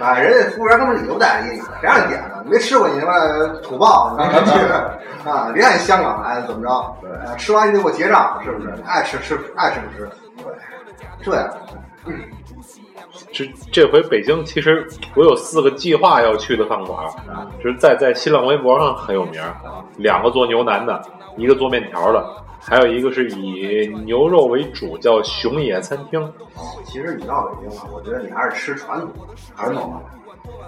[0.00, 2.42] 哎， 人家服务员根本理由带给你，谁让你点的？
[2.44, 3.12] 你没吃过你他妈
[3.62, 4.58] 土豹，你没去
[5.28, 5.50] 啊？
[5.54, 6.96] 别按香港来怎么着？
[7.00, 8.74] 对啊吃完你得给我结账，是不是？
[8.86, 10.10] 爱吃吃，爱吃不吃。
[10.42, 10.52] 对，
[11.22, 11.48] 这样。
[13.32, 17.04] 这这回北京其实我有四个计划要去的饭馆，
[17.62, 19.56] 就是在在新浪微博上很有名儿，
[19.96, 21.02] 两个做牛腩的，
[21.36, 22.24] 一个做面条的，
[22.60, 26.32] 还有一个是以牛肉为主，叫熊野餐厅。
[26.84, 29.10] 其实你到北京了，我觉得你还是吃传统，
[29.56, 30.00] 传统的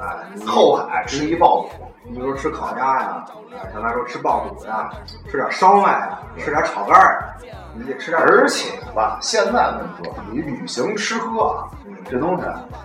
[0.01, 1.69] 哎，后海吃一爆肚，
[2.05, 4.91] 你说吃烤鸭呀，啊，像他说吃爆肚呀，
[5.31, 8.21] 吃点烧麦呀，吃点炒肝儿呀，你得吃点。
[8.21, 11.69] 而且吧，现在我跟你说，你旅行吃喝啊，
[12.11, 12.45] 这东西，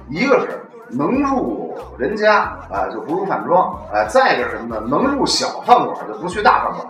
[0.09, 4.81] 一个是能入人家，哎，就不入饭庄，哎，再一个什么呢？
[4.87, 6.87] 能入小饭馆，就不去大饭馆。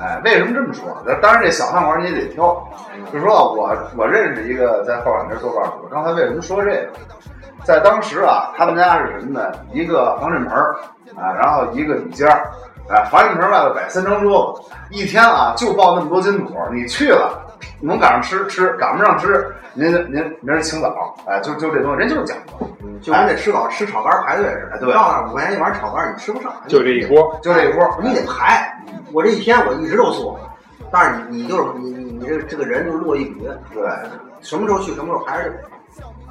[0.00, 0.84] 哎，为什么这么说？
[1.04, 2.66] 那当然，这小饭馆你也得挑。
[3.12, 6.88] 就是说，我我认识一个在后海那儿做饭的，我刚才为什么说这个？
[7.64, 9.52] 在当时啊，他们家是什么呢？
[9.72, 10.76] 一个防震盆儿
[11.16, 12.50] 啊，然后一个底间儿，
[12.88, 17.46] 哎，防震盆儿外头摆三张桌子，一天啊就抱那么多金土，你去了，
[17.80, 22.66] 能赶上吃吃，赶不上吃，您您明儿清早，哎，就就这东西，人就是讲究，
[23.02, 28.72] 就跟这吃烤吃炒肝排队似的，哎对到那儿五块钱一碗炒肝，你吃不上，就这一锅，就这一锅，你得排。
[29.12, 30.38] 我这一天我一直都做，
[30.90, 33.82] 但是你你就是你你你这这个人就络绎不绝，对，
[34.40, 35.44] 什么时候去什么时候排。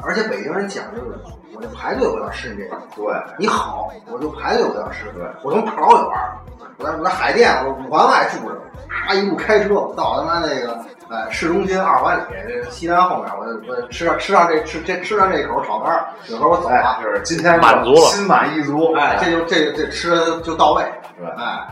[0.03, 1.17] 而且北京人讲究的，
[1.55, 3.05] 我就排队我要吃你这个，对，
[3.37, 5.05] 你好我就排队我要吃。
[5.13, 6.37] 对我从跑老远儿，
[6.77, 8.55] 我在我在海淀，我五环外住着，
[8.87, 16.69] 啊一路开车到他妈那个呃市中心二环里这个西单后面，我我吃上吃上这吃这吃上这口炒肝儿，有时候我走
[17.01, 20.83] 就是今天满足了心满意足，哎，这就这这吃的就到位，
[21.17, 21.67] 对哎，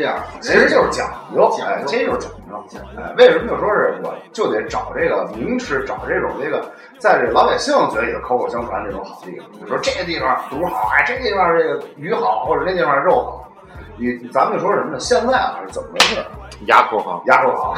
[0.00, 2.78] 这样其实就是讲究，讲究哎，这就是讲究。
[2.96, 6.64] 哎，为什么就说是我就得找这个名吃，找这种这个
[6.98, 9.46] 在这老百姓嘴里头口口相传这种好地方？
[9.60, 13.44] 你说这个地方肚好，哎，这地方这个鱼好，或者这地方肉好，
[13.98, 14.98] 你咱们就说什么呢？
[14.98, 16.24] 现在啊是怎么回事？
[16.64, 17.74] 牙口好，牙口好，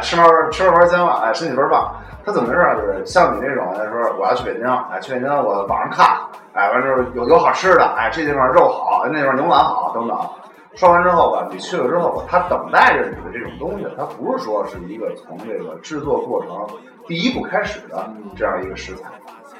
[0.00, 1.92] 吃嘛吃嘛玩千万，哎，身体倍儿棒。
[2.24, 2.76] 他怎么回事啊？
[2.76, 6.06] 就是像你这种，说我要去北京，哎，去北京我网上看，
[6.52, 10.16] 哎，完之后有有好吃的，哎，这地方肉好，那地方牛腩好，等等。
[10.78, 16.54] 说完之后吧，你去了之后吧，他等待着你的这种东西，它不是说是一个从这个制作过程
[17.08, 19.10] 第一步开始的这样一个食材。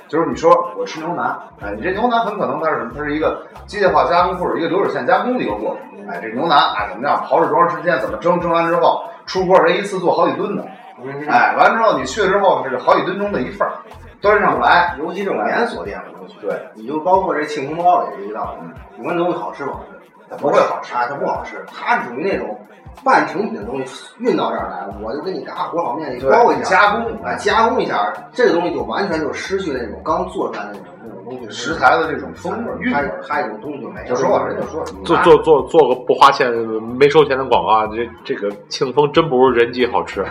[0.06, 2.92] 就是你说我吃牛腩，哎，你这牛腩很可能它是什么？
[2.96, 6.08] 它是一个机械化加工或者一个流水线加工的一个过程。
[6.08, 7.20] 哎，这牛腩啊怎么样？
[7.24, 7.98] 炮制多长时间？
[7.98, 8.38] 怎么蒸？
[8.40, 10.64] 蒸完之后出锅，人一次做好几吨的。
[11.28, 13.74] 哎，完之后你去了之后，这是好几吨中的一份儿，
[14.20, 14.94] 端上来。
[15.00, 19.98] 尤其这种连锁店我都去，对，你就包括这庆功包也是一道理，你问东西好吃不好吃？
[20.30, 22.58] 它不会好吃啊，它不好吃，它是属于那种
[23.04, 33.08] 半成品的东西运到这儿来了，我就给你嘎和好面，你对包一下，加工哎，加工一下，这个东西就完全就失去那种刚做出来那种那种东西食材的这种风味韵它有。
[33.26, 34.06] 它有种东西就没了。
[34.08, 36.52] 就说吧，人就说做做做做个不花钱、
[36.98, 40.24] 没收钱的广告，这这个庆丰真不如人记好吃。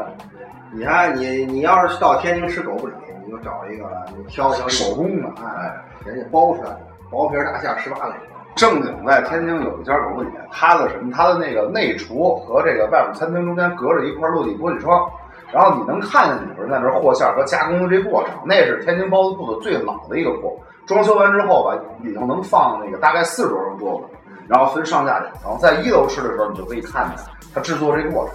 [0.72, 2.92] 你看你你要是到天津吃狗不理，
[3.24, 3.84] 你就找一个
[4.16, 5.74] 你挑挑手工的，哎哎，，
[6.06, 8.14] 人家包出来的，薄皮儿大馅儿十八个里。
[8.56, 11.12] 正经在天津有一家狗不理，它的什么？
[11.14, 15.08] 它的那个内厨和这个外边餐厅中间隔着一块落地玻璃窗，
[15.52, 20.60] 然后你能看见里边在那和馅儿和加工的这过程，那是天津包子铺的最老的一个铺。
[20.86, 24.16] 装修完之后吧，里头能放那个大概四十多张桌子，
[24.48, 25.56] 然后分上下两层。
[25.58, 28.34] 在一楼吃的时候，你就可以看见它制作这个过程。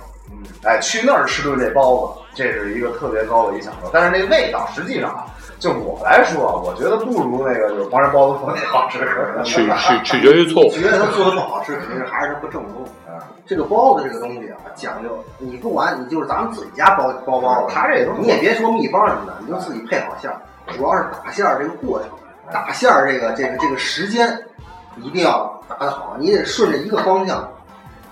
[0.64, 3.90] 哎，去那儿吃顿这包子，这是一个特别高的一享受。
[3.92, 5.26] 但是那味道，实际上啊，
[5.64, 9.00] 就我来说啊，我觉得不如那个就是黄山包子铺那好吃。
[9.46, 10.70] 取取取决于错误。
[10.72, 12.84] 觉得他做的不好吃，肯定是还是它不正宗。
[13.46, 20.36] 这个包子这个东西啊，讲究你不管你就是咱们自己家包包包子，它这东西你也别说秘方什么的，你就自己配好馅儿，
[20.76, 22.10] 主要是打馅儿这个过程，
[22.52, 24.38] 打馅儿这个这个这个时间
[24.98, 27.50] 一定要打得好，你得顺着一个方向，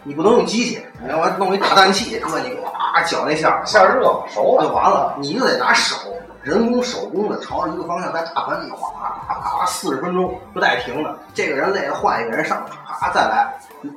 [0.04, 5.98] 你不能用机器，你要完弄一打蛋器搁你哇搅那馅儿，馅儿热了，熟了就完了，你就得拿手
[6.44, 11.16] 人工手工的朝着一个方向在大盘里哗哗哗四十分钟不带停的。
[11.34, 13.54] 这个人累了换一个人上，啪再来，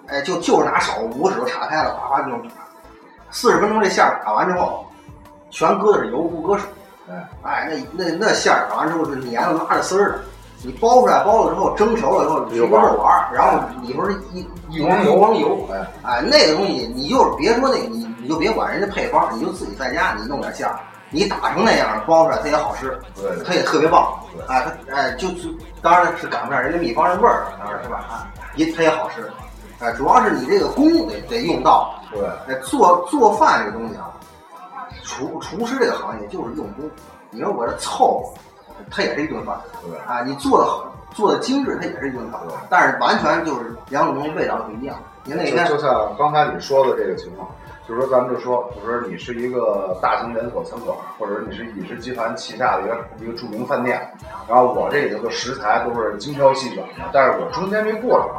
[0.09, 2.50] 哎，就就是拿手五指头岔开了，哗哗就能打。
[3.30, 4.85] 四十分钟这馅儿打完之后，
[5.50, 6.68] 全搁的是油，不搁水。
[7.09, 10.20] 哎，哎，那那那馅儿打完之后是黏的拉着丝儿的。
[10.62, 20.78] 你包出来，包了之后蒸熟了以后，提个肉丸儿，然后里边是一一汪油汪油，哎，哎，那个东西你就是别说那个，你你就别管人家配方，你就自己在家你弄点馅儿，
[21.14, 25.48] 你打成那样包出来它也好吃，对它也特别棒对，哎，它哎就就
[25.81, 27.98] 当然是赶不上人家秘方的味儿，当然是吧？
[28.11, 29.31] 啊，也它也好吃，
[29.79, 34.11] 哎，主要是你这个功得得用到，对，哎，做做饭这个东西啊，
[35.05, 36.90] 厨厨师这个行业就是用功，
[37.31, 38.35] 你说我这凑合，
[38.90, 44.96] 它也是一顿饭，对啊，你做的好，做的精致，它也是一顿饭，但是完全就是两种东西味道不一样。
[45.22, 47.48] 您那天就就像刚才你说的这个情况，
[47.86, 54.10] 就是说咱们就说，就是说你是一个大型连锁餐馆，或者你是饮食集团旗下的一个一个著名饭店，
[54.48, 58.30] 然后我这里头的食材都是精挑细选的，但是我中间这过程，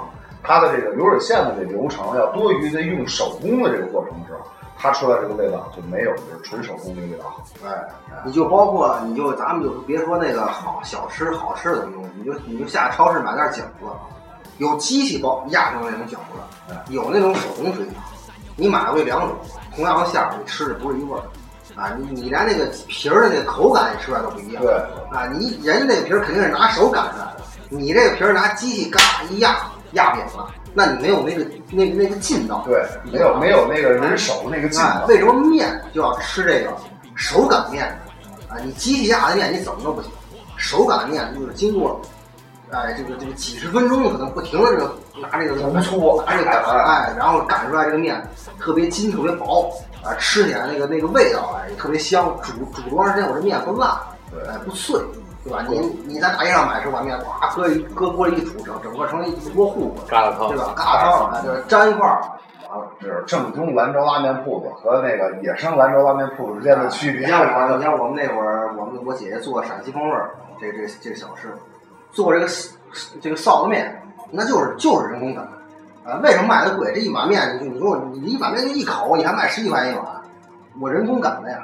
[0.42, 4.40] 它的这个流水线的这流程要多于这用手工的这个过程的时候，
[4.78, 7.44] 它出来这个味道就没有就是纯手工的味道好。
[7.66, 7.88] 哎，
[8.26, 13.70] 你就包括你就咱们就别说那个好小吃好吃的东西，你就你就下超市买袋饺子，
[14.58, 17.90] 有机器包压成那种饺子，有那种手工水饺，
[18.56, 19.36] 你买回两种，
[19.76, 21.24] 同样的馅儿，你吃的不是一味儿。
[21.76, 24.64] 啊，你你连那个皮儿的那个口感你吃出来都不一样。
[24.64, 24.72] 对，
[25.12, 29.58] 啊，你人家那个皮儿肯定是拿手擀出来的，你这个皮儿拿机器嘎一压
[29.92, 32.64] 压扁了，那你没有那个那个那个劲道。
[32.66, 35.06] 对，没有没有那个人手那个劲哎道，。
[35.08, 36.74] 为什么面就要吃这个
[37.14, 37.86] 手擀面？
[38.48, 40.10] 啊，你机器压的面你怎么都不行，
[40.56, 42.00] 手擀面就是经过，
[42.76, 48.22] 哎，这个这个几十分钟可能不停的这个拿这个浓搓拿这个擀，哎，然后擀出来这个面
[48.60, 49.72] 特别筋特别薄，
[50.04, 53.98] 啊，吃起来那个那个味道哎也特别香，煮煮多长时间我这面不烂，
[54.30, 55.00] 对哎不碎，
[55.46, 55.64] 对吧？
[55.70, 60.74] 你你在大街上买这碗面，呱搁一搁锅里一煮，整整个成一锅糊糊，疙瘩汤对吧？
[60.76, 62.22] 疙瘩汤，哎，对，粘一块儿，
[63.00, 67.22] 是正宗兰州拉面铺子和那个野生兰州拉面铺子之间的区别。
[67.22, 71.48] 你像我，你像我们那会儿，我们我姐姐做陕西风味儿，这这这个小吃，
[72.16, 72.48] 做这个
[73.22, 74.02] 这个臊子面，
[74.32, 75.44] 那就是就是人工擀
[76.04, 76.20] 啊。
[76.24, 76.92] 为什么卖的贵？
[76.94, 80.08] 这一碗面，你你说你一碗面就一口，你还卖十几块钱一碗，
[80.80, 81.60] 我人工擀的呀。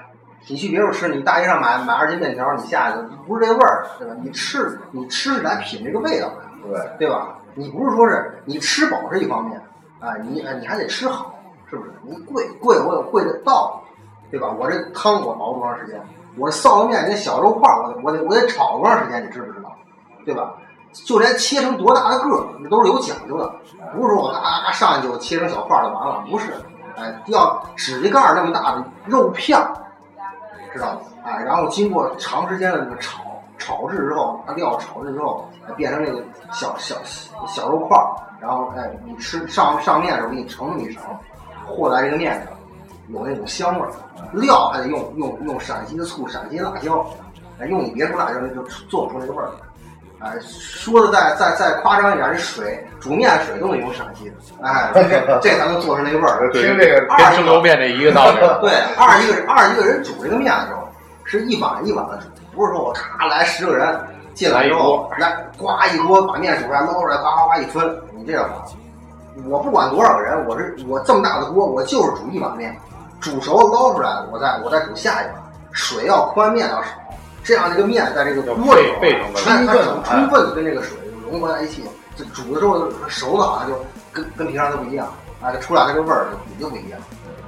[0.47, 4.15] 你去别处吃，你大街上买买二斤面条，你下去不是这味儿，对吧？
[4.21, 6.35] 你吃你吃来品这个味道的。
[6.67, 7.37] 对，对吧？
[7.53, 9.61] 你不是说是你吃饱是一方面，
[9.99, 11.35] 啊，你你还得吃好，
[11.69, 11.91] 是不是？
[12.01, 14.51] 你贵贵我有贵的道理，对吧？
[14.59, 16.01] 我这汤我熬多长时间？
[16.37, 19.23] 我这臊子面那小肉块儿，我得我得我得炒多长时间？
[19.23, 19.60] 你知不知道？
[20.25, 20.53] 对吧？
[21.05, 23.49] 就连切成多大的个儿，那都是有讲究的，
[23.95, 26.51] 不是说我嘎嘎嘎上去就切成小块儿就完了，不是，
[26.97, 29.71] 哎，要指甲盖那么大的肉片儿，
[30.73, 30.99] 知道吗？
[31.23, 33.23] 哎，然后经过长时间的那个炒
[33.57, 36.93] 炒制之后，把料炒制之后，变成那个小小
[37.47, 40.99] 小肉块儿，然后哎，你吃上上面的时候给你盛一勺，
[41.65, 42.47] 和在这个面上，
[43.07, 43.91] 有那种香味儿。
[44.33, 47.05] 料还得用用用陕西的醋、陕西辣椒，
[47.59, 49.70] 哎，用你别处辣椒那就做不出那个味儿来。
[50.23, 56.51] 哎，说的再再再夸张一点，这水煮面水都得用陕西的，哎，这这才能做出那个味儿。
[56.51, 58.37] 听这个跟蒸油面这一个道理。
[58.61, 60.87] 对，二一个二一个人煮这个面的时候，
[61.23, 63.99] 是一碗一碗的煮，不是说我咔来十个人
[64.35, 68.63] 进来之后，来呱一锅把面煮出来捞出来，呱呱呱一分，你这样吧，
[69.49, 72.77] 我不管多少个人，我是我这么大的锅，我就是煮一碗面，
[73.19, 75.35] 煮熟了捞出来，我再我再煮下一碗，
[75.71, 76.89] 水要宽，面要少，
[77.43, 78.87] 这样一个面在这个锅里
[79.35, 80.97] 充分充分的跟这个水
[81.29, 81.83] 融合在一起，
[82.15, 83.75] 这煮的时候熟的好像就
[84.11, 85.07] 跟跟平常都不一样，
[85.41, 86.27] 啊，就出来这个味儿
[86.59, 86.99] 就就不一样，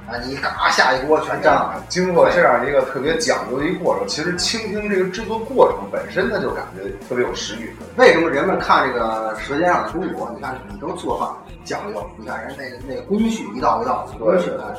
[0.08, 1.84] 啊，你嘎下一锅全沾了。
[1.88, 7.74] 经过这样一个特别讲究的一个过程，其实倾听这个制作过程本身，它就感觉特别有食欲。
[7.96, 10.26] 为什么人们看这个《舌尖上的中国》？
[10.34, 11.28] 你看你都做饭
[11.64, 14.74] 讲究，你看人那个那个工序一道一道的工序，哎，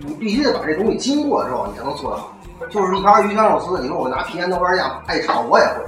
[0.00, 2.34] 你必须得把这东西经过之后，你才能做得好。
[2.70, 5.84] 就是一盘鱼香肉丝，你说我拿皮盐豆瓣酱爱炒，我也会，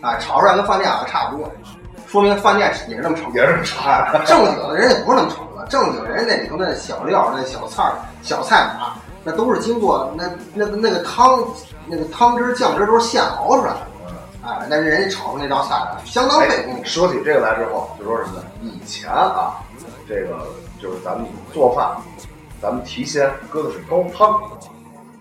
[0.00, 1.50] 啊，炒出来跟饭店好像差不多，
[2.06, 7.84] 说明饭店也是那么炒，也是炒哎，正经的人也不是那么炒的，正经人那里头那小料、那小菜、
[8.22, 11.44] 小菜码，那都是经过那那那个汤、
[11.86, 13.78] 那个汤汁、酱汁都是现熬出来的。
[14.48, 16.84] 哎，那人家炒出那道菜来，相当费工夫。
[16.84, 18.44] 说起这个来之后，就说什么呢？
[18.62, 19.56] 以前啊，
[20.08, 20.46] 这个
[20.80, 21.90] 就是咱们做饭，
[22.62, 24.40] 咱们提鲜搁的是高汤，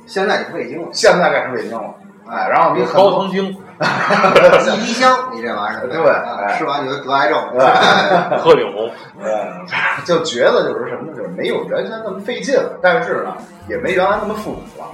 [0.06, 1.94] 现在你味精了，现在改成味精了。
[2.28, 7.39] 哎，然后你高汤精， 一滴香，你这玩意儿，对吃完你就得癌症。
[7.54, 8.89] 对鹤顶红，
[9.22, 9.62] 呃，
[10.06, 11.18] 就觉得就是什么呢？
[11.18, 13.36] 就是没有原先那么费劲了，但是呢，
[13.70, 14.88] 也没原来那么复古了。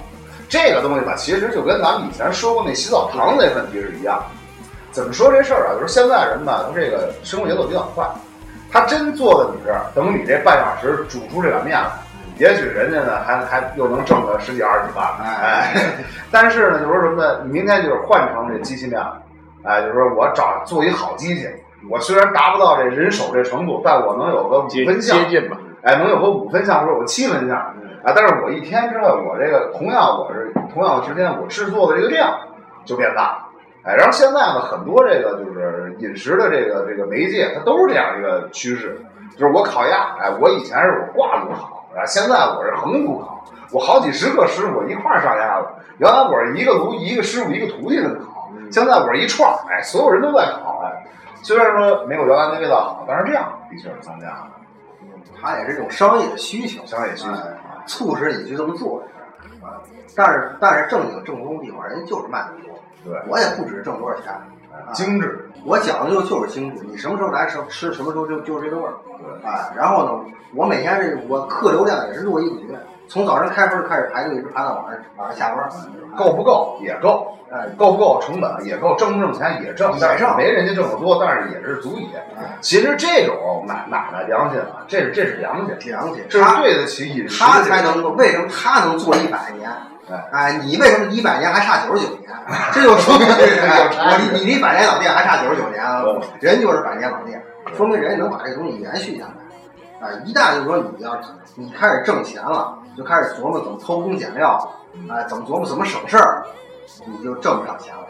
[0.48, 4.24] 这个东西吧，其实就跟咱们以前说过那洗澡堂那问题是一样的。
[4.90, 5.72] 怎么说这事儿啊？
[5.80, 8.06] 就是现在人吧，他这个生活节奏比较快，
[8.70, 11.88] 他真坐在你这儿，等你这半小时煮出这碗面来，
[12.42, 15.72] 也许人家呢还还又能挣个十几二十几万，哎，
[16.28, 17.40] 但是呢，就说什么呢？
[17.44, 19.22] 你明天就是换成这机器面了，
[19.62, 21.48] 哎，就是说我找做一好机器，
[21.88, 25.56] 我虽然达不到这人手这程度，但我能有个五接分像接，近吧。
[25.82, 32.36] 哎，能有个五分像，或者我七分像，啊，但是我一天之后，我这个同样我是同样的时间，我制作的这个量
[32.84, 33.38] 就变大了，
[33.84, 39.00] 哎，然后现在呢，很多这个就是饮食的这个这个媒介，它都是这样一个趋势，
[39.36, 51.04] 就是我烤鸭，哎，我以前是我挂炉烤，啊，现在我是横炉烤，我好几十个师傅一块儿上鸭子，原来我是一个炉一个师傅一个徒弟那么烤，现在我是一串儿，哎，所有人都在烤，哎，
[51.42, 54.48] 虽然说没有原来那味道好，但是这样的确是增加了。
[55.40, 59.02] 它也是一种商业的需求，商业需求哎促使你去这么做。
[59.60, 59.82] 啊，
[60.16, 62.78] 但是但是正经正宗地方，人家就是卖的多。
[63.04, 64.46] 对，我也不止挣多少钱，啊
[64.92, 66.84] 精致，我讲究就是精致。
[66.88, 68.94] 你什么时候来吃吃，什么时候就就是这个味儿。
[69.18, 75.68] 对，哎，然后呢，我每天这我客流量也是络绎不绝，从早上开门开始排队，一直排到晚上晚上下班。
[76.14, 82.06] 够不够也够，哎，够不够成本也够，挣不挣钱也挣，也但是挣没人家挣得多，但是也是足以。
[82.36, 89.70] 哎其实这种买买卖良心啊，这是这是良心，良心，这是他对得起饮食他才能够，为什么他能做一百年？
[90.10, 92.28] 哎哎，你为什么一百年还差九十九年？
[92.72, 96.20] 这就说明哎 我离你离百年老店还差九十九年啊嗯！
[96.40, 97.40] 人就是百年老店，
[97.76, 100.08] 说明人家能把这个东西延续下来。
[100.08, 101.16] 啊，一旦就是说你要
[101.54, 104.56] 你开始挣钱了，就开始琢磨怎么偷工减料，
[105.08, 106.44] 啊，怎么琢磨怎么省事儿，
[107.06, 108.02] 你就挣不上钱了。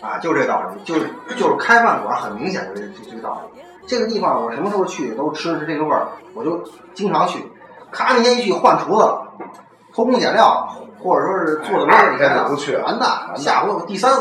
[0.00, 3.62] 啊，就这道理，就是就是开饭馆很明显就是这这个道理。
[3.86, 6.62] 这个地方我什么时候去都吃是这个味儿，我就
[6.94, 7.44] 经常去。
[7.90, 9.26] 咔，那天一去换厨子了，
[9.92, 10.66] 偷工减料，
[11.02, 14.12] 或者说是做的没有你哎那不去完蛋，下回第三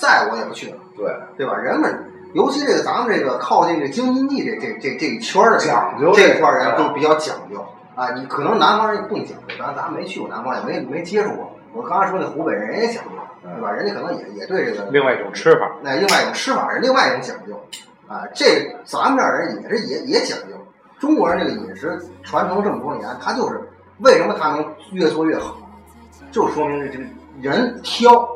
[0.00, 1.06] 再我也不去了，对，
[1.36, 1.54] 对吧？
[1.54, 2.04] 人们。
[2.34, 7.64] 尤其这个咱们这个靠近这京津冀这这这这一圈儿的讲究这一块儿人都比较讲究
[7.94, 8.10] 啊。
[8.10, 11.50] 你可能南方人更讲究，咱咱没去过南方，也没没接触过。
[11.72, 13.10] 我刚才说那湖北人也讲究，
[13.42, 13.70] 对吧？
[13.70, 17.58] 人家可能也也对这个另外一种吃法，那另外一种吃法是另外一种讲究
[18.06, 18.24] 啊。
[18.34, 20.54] 这咱们这儿人也是也也讲究。
[20.98, 23.58] 中国人这个饮食传承这么多年，他就是
[24.00, 25.56] 为什么他能越做越好，
[26.30, 27.04] 就说明这这个
[27.40, 28.28] 人挑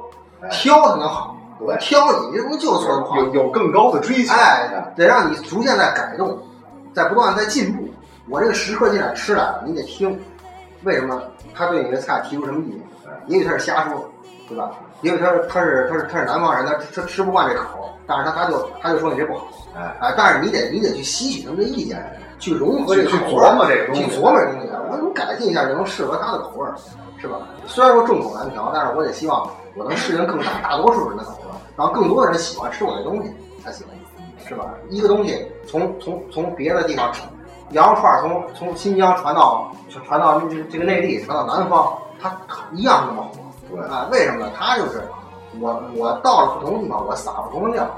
[0.51, 1.37] 挑才能好。
[1.59, 6.37] 我挑你，这东西就是有有更高的追求，哎，得让你逐渐在改动，
[6.93, 7.89] 在不断在进步。
[8.29, 10.19] 我这个食客进来吃来了，你得听，
[10.83, 11.23] 为什么
[11.55, 12.81] 他对你的菜提出什么意见？
[13.27, 14.11] 也许他是瞎说，
[14.49, 14.73] 对吧？
[15.03, 22.05] 也许他是他是他是他是南方人，他他吃不惯这口，但是他他就他就说你这不好，哎哎，但是你得你得去吸取他们的意见，
[22.41, 26.75] 去融合这个去口味琢磨这个东西去琢磨这东西，我怎么改进一下就能适合他的口味儿，
[27.23, 27.37] 是吧？
[27.69, 33.87] 虽然说众口难调，但是我也希望我能适应更大大多数人的口味，让更多的人喜欢吃我这东西才行，
[34.45, 34.65] 是吧？
[34.91, 37.13] 一个东西从从从别的地方，
[37.71, 39.71] 羊肉串儿从从新疆传到
[40.05, 42.37] 传到这个这个内地，传到南方，它
[42.73, 43.39] 一样那么火。
[43.71, 44.51] 对啊，为什么呢？
[44.59, 45.03] 它就是
[45.61, 47.89] 我我到了不同的地方，我撒不同的料。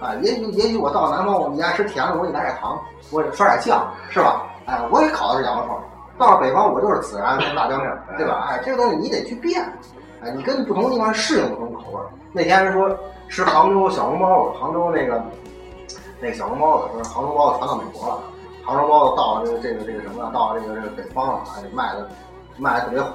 [0.00, 2.78] 啊，也许也许我到南方，我们家吃甜的，我给你来点糖，
[3.10, 4.46] 我给刷点酱，是吧？
[4.66, 5.82] 哎，我也烤的是羊肉串儿。
[6.18, 8.48] 到了北方，我就是孜然跟辣椒面儿，对吧？
[8.50, 9.62] 哎，这个东西你得去变，
[10.20, 12.06] 哎，你跟不同的地方适应不同口味儿。
[12.32, 12.90] 那天人说
[13.28, 15.22] 吃杭州小笼包子，杭州那个
[16.20, 18.18] 那个小笼包子，说杭州包子传到美国了，
[18.64, 22.10] 杭州包子到了这个这个这个什么了，到了这个这个北方了，哎，卖的
[22.58, 23.12] 卖的特别火。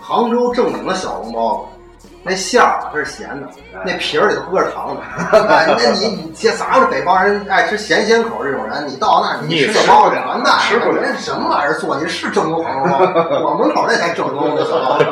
[0.00, 1.79] 杭州正经的小笼包子，
[2.22, 3.48] 那馅儿啊它是咸的，
[3.84, 5.00] 那皮儿里头搁着糖的。
[5.48, 11.96] 哎那你你这咱们北方人爱吃咸鲜口这种人，你到那儿你你吃个包子完蛋，吃不了人什么玩意儿做？
[11.98, 12.98] 你是正宗杭州包，
[13.40, 15.04] 我门口那才正宗的小包子，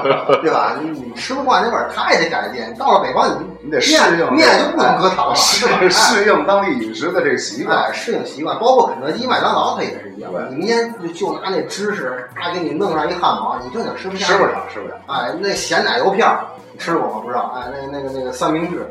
[0.43, 0.77] 对吧？
[0.83, 2.63] 你你吃不惯那味儿，他也得改进。
[2.79, 10.31] 到了北方，你你得适应面面就不能搁糖了， 适适应当地饮食的这个习惯哎，，适应习惯，包括肯德基、麦当劳，它也是一样。
[10.51, 14.33] 你明天就就拿那芝士，他给你弄上一汉堡，你正经吃不下去。
[14.35, 14.95] 吃不了，吃不了。
[15.07, 17.21] 哎，那咸奶油片儿你吃过吗？
[17.23, 17.53] 不知道。
[17.55, 18.89] 哎，那个那个那个三明治，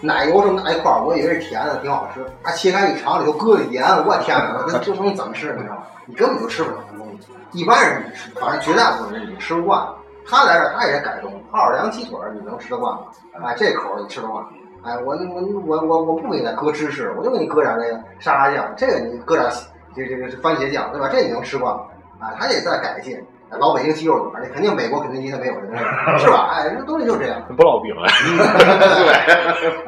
[0.00, 2.24] 奶油这么大一块儿，我以为是甜的，挺好吃。
[2.42, 5.54] 它切开一尝，里头搁的盐，我天哪，这这能怎么吃？
[5.56, 5.82] 你知道吗？
[6.06, 7.28] 你根本就吃不了这东西。
[7.52, 9.86] 一般人你吃，反正绝大部分人你吃不惯。
[10.26, 13.00] 他来这他也改动，奥尔良鸡腿你能吃得惯吗？
[13.42, 14.44] 哎，这口你吃得惯。
[14.82, 19.50] 哎，我我我我我不给你搁芝士，我就给你搁点那个沙拉酱，这个你搁点
[19.94, 21.08] 这这个番茄酱，对吧？
[21.12, 21.82] 这你能吃惯吗？
[22.20, 23.22] 啊，他也在改进。
[23.50, 26.50] 哎老北京鸡肉卷儿，那肯定美国肯德基它没有这东西，是吧？
[26.54, 27.42] 哎，这东西就是这样。
[27.56, 28.06] 不烙饼 啊，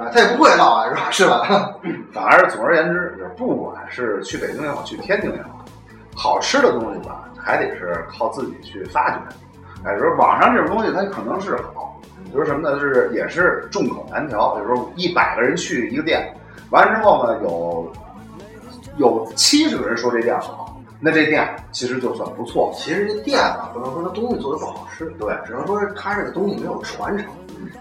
[0.04, 1.42] 啊，他也不会烙啊，是吧？
[1.44, 1.76] 是吧？
[2.12, 5.64] 反而总而言之，就是不管是去北京也好，去天津也好，
[6.14, 9.16] 好吃的东西吧，还得是靠自己去发掘。
[9.84, 12.80] 哎，就是网上这种东西，它可能是好，比如什么呢？
[12.80, 14.56] 是也是众口难调。
[14.56, 16.34] 比如说一百个人去一个店，
[16.70, 17.92] 完了之后呢，有
[18.96, 20.71] 有七十个人说这店好，
[21.04, 22.72] 那这店其实就算不错。
[22.76, 27.26] 其实这店啊，不能说它东西做的不好吃，对只能说是它这个东西没有传承。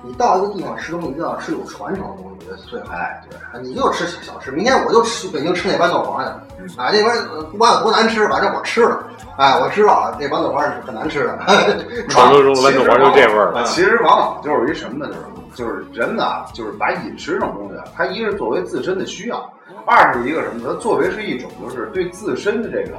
[0.04, 2.94] 你到一个地方吃东西，一定要吃有传承的东西，我觉得最好。
[2.94, 9.04] 哎，对，啊，你就吃小吃，明天我就吃北京吃那豌豆黄去，啊，那边呃不管有多难吃，反正我吃了，
[9.38, 11.38] 哎，我知道了，这豌豆黄是很难吃的。
[12.10, 13.54] 传说中的豌豆黄就这味儿。
[13.54, 15.14] 啊其实往往就是一什么呢？
[15.14, 15.22] 就是
[15.54, 19.54] 就是人呢，就是把饮食这种东西啊，它一个是作为自身的需要，
[19.86, 20.74] 二是一个什么呢？
[20.74, 22.98] 它作为是一种就是对自身的这个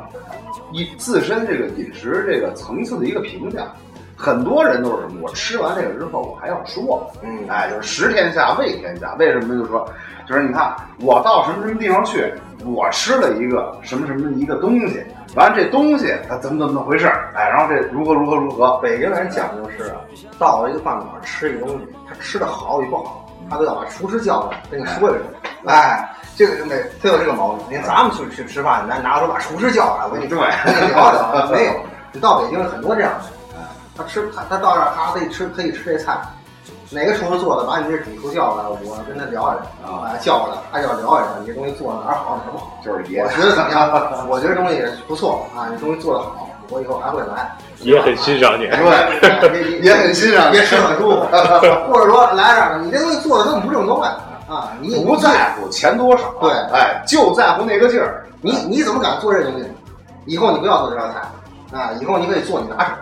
[0.73, 3.67] 一自身这个饮食这个层次的一个评价。
[4.15, 5.21] 很多人都是什么？
[5.23, 9.15] 我吃完这个之后，我还要说，嗯哎，就是食天下，味天下。
[9.19, 9.49] 为什么？
[9.57, 9.85] 就是说，
[10.29, 12.33] 就是你看，我到什么什么地方去，
[12.65, 15.03] 我吃了一个什么什么一个东西，
[15.35, 17.33] 完了这东西它怎么怎么回事儿？
[17.35, 18.77] 哎，然后这如何如何如何？
[18.79, 19.93] 北京人讲究是，
[20.39, 25.23] 到了一个饭馆吃一个东西，他吃的好与不好，他都要把厨师叫来跟你说一说。
[25.43, 25.51] 哎，
[26.35, 27.65] 这个就没，他有这个毛病。
[27.69, 31.47] 你看咱们去去吃饭，咱拿出把厨师叫来，我跟你对跟你聊聊。
[31.51, 31.73] 没有，
[32.11, 33.59] 你到北京很多这样的，
[33.97, 36.19] 他吃他他到这儿他可以吃可以吃这菜，
[36.91, 42.81] 哪个厨师做的，把你这主厨叫来，我跟他聊一聊，啊，叫过来，他要聊一聊你这东西做的哪儿好哪儿不好。
[42.83, 44.27] 就是爷我觉得怎么样？
[44.29, 47.55] 我觉得东西不错啊，你东西做的好，我以后还会来。
[47.81, 48.67] 也很欣赏你。
[48.69, 51.27] 对，也也很欣赏也吃得很舒服，
[51.93, 54.17] 或者说来这儿，你这东西做的根本不正宗啊！
[54.53, 58.27] 啊，你不在乎钱多少，对哎，就在乎那个劲儿。
[58.43, 59.65] 你你怎么敢做这东西？
[60.27, 61.91] 以后你不要做这道菜啊！
[62.01, 62.93] 以后你可以做你拿手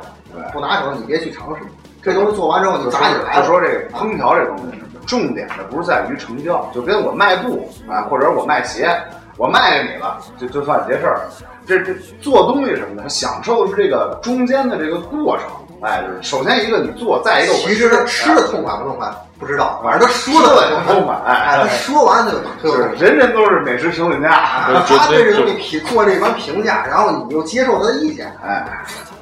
[0.53, 1.63] 不拿手你别去尝试。
[2.03, 8.89] 这东西做完之后你就说砸起来，就说这个烹调这东西，重点的不是在于成交，就跟我卖布啊，或者我卖鞋，
[9.37, 11.29] 我卖给你了，就就算一件事儿。
[11.67, 15.47] 这这做东西什么的，享受的是这个中间的这个过程，
[15.83, 19.09] 哎，就是首先一个你做，再一个我其实他吃的痛快不痛快
[19.39, 28.67] 不知道，反正他说的很痛快，哎哎，他说完就就就是人人都是美食评论家，啊他对这东西评做这番评价，然后你又接受他的意见，哎，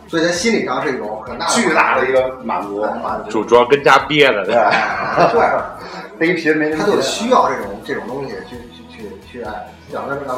[0.08, 3.30] 所以他心理上是一种很大的巨大的一个满足，满足。
[3.30, 4.72] 主主要跟家憋着对的，，
[6.18, 9.52] 对，没他就需要这种这种东西去去去去哎，
[9.92, 10.36] 让他让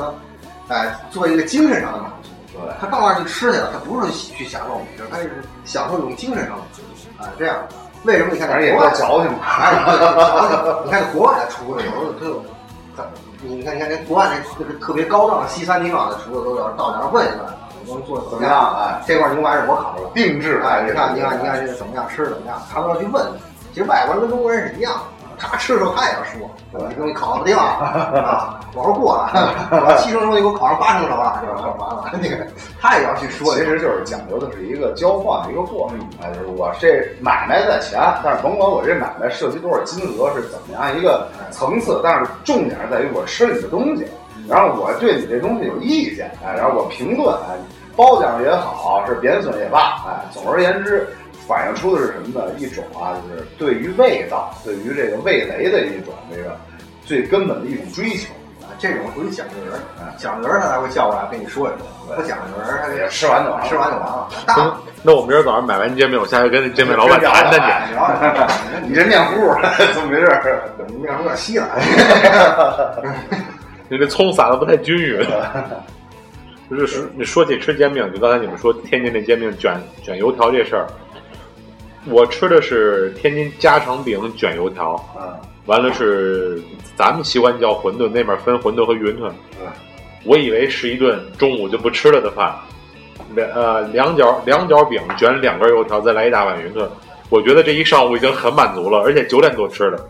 [0.69, 2.30] 他哎做一个精神上的满足。
[2.65, 6.83] 对他到那儿去吃去了，他不是去享受美食，他是享受一种精神上的满足。
[7.19, 7.57] 哎，这样，
[8.05, 9.39] 为什么你看国外够矫情嘛。
[10.85, 12.43] 你看国外的厨子，有的他有，
[12.97, 13.05] 他
[13.43, 17.41] 你看你看那国外那那个特别高档的西餐厅啊，那厨子都要到那儿问一问，
[17.87, 18.77] 我们做的怎么样？
[18.77, 22.61] 哎，这块牛排是我烤的，定制哎，哎，你看，你看，你看这个怎么样，吃的怎么样？
[22.73, 23.25] 他们要去问。
[23.73, 26.51] 其实外国人跟中国人是一样的，他吃的时候他也要说，
[26.89, 27.65] 你东西烤的不定啊，
[28.15, 29.31] 啊，我说过了，
[29.71, 31.75] 我七成熟你给我烤上八成熟了，是吧？
[31.79, 32.47] 完了，那个
[32.81, 33.65] 他也要去说其。
[33.65, 35.99] 实就是讲究的是一个交换的一个过程。
[36.21, 44.07] 哎，就是我这买卖在前，但是甭管我这买卖涉及多少金额是怎么样一个层次，但是重点在于我吃你的东西，
[44.49, 47.57] 然后我对你这东西有意见，哎，然后我评论，哎，
[47.97, 51.09] 褒奖也好，是贬损也罢，哎，总而言之。
[51.51, 52.53] 反映出的是什么呢？
[52.59, 56.57] 一种啊，就是对于味道、对于这个味蕾的一种这个
[57.05, 58.33] 最根本的一种追求。
[58.79, 59.81] 这种属于讲究人，
[60.17, 64.29] 讲究人他才会叫过来跟你说一说，不讲究人他也就吃完就完吃完就完了。
[64.47, 64.73] 大
[65.03, 67.95] 那我明儿早上买完煎饼，我下去跟那煎饼老板谈谈去。
[67.95, 68.49] 聊聊，
[68.87, 69.35] 你这面糊
[69.93, 70.63] 怎么回事？
[70.87, 71.69] 你面糊有点稀了。
[73.91, 75.27] 你这葱撒的不太均匀。
[76.71, 80.87] 就是说，你说起吃煎饼，就刚才你们说天津那煎饼卷卷油条这事儿，
[82.07, 85.33] 我吃的是天津家常饼卷油条，嗯，
[85.67, 86.61] 完了是
[86.97, 89.31] 咱们习惯叫馄饨，那边分馄饨和云吞。
[89.61, 89.67] 嗯
[90.23, 92.55] 我以为是一顿中午就不吃了的饭，
[93.35, 96.87] 两呃两角两角饼卷两根油条，再来一大碗云吞。
[97.31, 100.07] 我觉得这一上午已经很满足了，而且九点多吃的。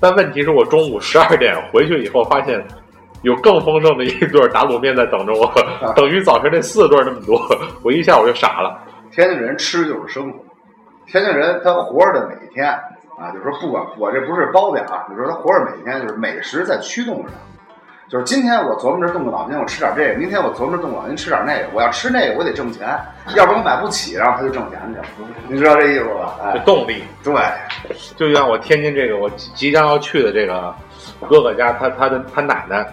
[0.00, 2.66] 但问题是我中午十二点回去以后，发现
[3.20, 5.52] 有更丰盛的一顿打卤面在等着我，
[5.94, 7.38] 等于早晨那四顿那么多，
[7.82, 8.78] 我一下我就傻了。
[9.10, 10.38] 天津人吃就是生活，
[11.10, 12.68] 天津人他活着的每一天
[13.18, 17.34] 啊，就是说不管我这不是褒贬啊，就是说他活着每一天就是美食在驱动着他。
[18.08, 21.68] 就是今天我琢磨着动个脑筋，我吃点这个；明天我琢磨着动个脑筋吃点那个。
[21.74, 22.88] 我要吃那个，我得挣钱，
[23.36, 25.04] 要不然我买不起，然后他就挣钱去了。
[25.46, 26.34] 你知道这意思吧？
[26.54, 27.34] 这哎，动力，对，
[28.16, 30.74] 就像我天津这个我即即将要去的这个
[31.28, 32.86] 哥哥家，他他的他奶奶，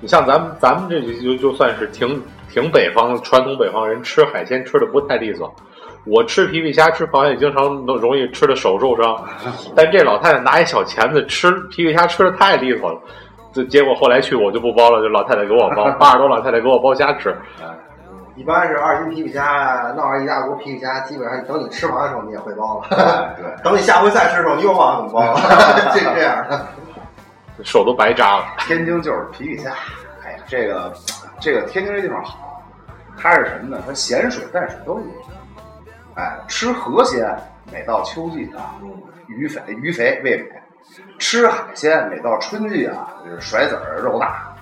[0.00, 5.54] 你像咱们咱们这就就算是挺挺北方传统北方人，吃海鲜吃的不太利索。
[6.08, 9.24] 我吃皮皮虾、吃螃蟹，经常都容易吃的手受伤。
[9.76, 13.00] 但这老太太拿一小钳子吃皮皮虾，吃的太利索了。
[13.52, 17.36] 这结果后来去我就不包了，就老太太给我包， 八十多老太太给我包虾吃。
[18.36, 22.96] 一般是二斤皮皮虾，闹上一大锅皮皮虾，基本上等你吃完的时候，你也会包了。
[22.96, 26.66] 哎对，等你下回再吃的时候，你又忘了怎么包了，这这样的。
[27.64, 28.44] 手都白扎了。
[28.60, 29.70] 天津就是皮皮虾。
[30.24, 30.92] 哎呀，这个
[31.40, 32.62] 这个天津这地方好，
[33.20, 33.82] 它是什么呢？
[33.84, 35.06] 它咸水淡水都有。
[36.18, 37.32] 哎，吃河鲜，
[37.72, 38.74] 每到秋季啊，
[39.28, 40.48] 鱼肥鱼肥味美；
[41.16, 44.52] 吃海鲜，每到春季啊，就是甩籽儿肉大。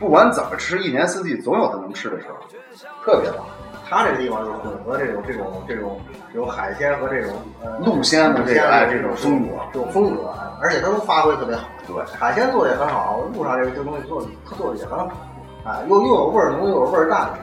[0.00, 2.34] 不管怎么吃，一年四季总有它能吃的时候，
[3.04, 3.46] 特别棒。
[3.88, 6.00] 它这个地方就混合这种这种这种
[6.32, 11.68] 这种海鲜和这种呃陆鲜的这个哎这种风格，这种风格，哎而且它都发挥特别好。
[11.86, 15.12] 对，海鲜做的也很好，路上这个这东西做的它做的也很好，
[15.64, 17.38] 哎，又又有味儿浓又有味儿淡的，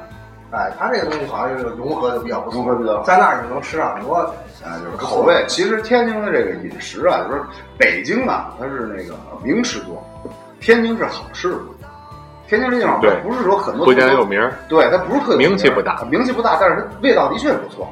[0.51, 5.43] 哎，它这个东西好像就是融合的比较不错，融合比较好在那儿你能吃上很多，啊，就是口味。
[5.47, 7.41] 其实天津的这个饮食啊，就是
[7.77, 10.03] 北京啊，它是那个名吃多，
[10.59, 11.61] 天津是好吃多。
[12.49, 17.87] 天津这地方它对不是说很多不讲有名儿，对，它不是特有名气不大名气不大，但是它味道的确不错。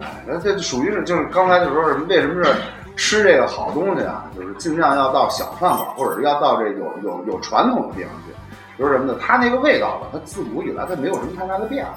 [0.00, 2.54] 哎，那这属于是就是刚才就说什么为什么是
[2.96, 8.32] 吃这个好东西啊，就是尽量要到小饭馆或者是要到这有有有传统的地方去。
[8.78, 9.18] 就是什么呢？
[9.20, 11.92] 它那个味道吧，它自古以来它没有什么太大的变化。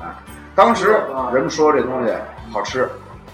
[0.00, 0.14] 哎，
[0.54, 0.90] 当时
[1.32, 2.12] 人们说这东西
[2.52, 2.88] 好吃，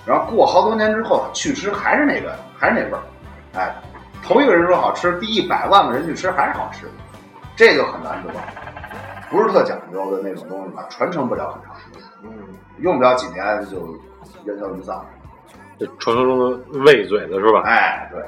[0.06, 3.02] 然后过好多年之后去吃还是那个还是那味儿。
[3.54, 3.74] 哎，
[4.22, 6.86] 头一个人说好吃，第一百万个人去吃还是好吃，
[7.56, 8.32] 这就很难得，
[9.30, 12.30] 不是特讲究的那种东西吧，传承不了很长时间，嗯，
[12.78, 13.88] 用不了几年就
[14.46, 15.06] 烟消云散了。
[15.78, 17.62] 这传说中的喂嘴子是吧？
[17.64, 18.22] 哎，对，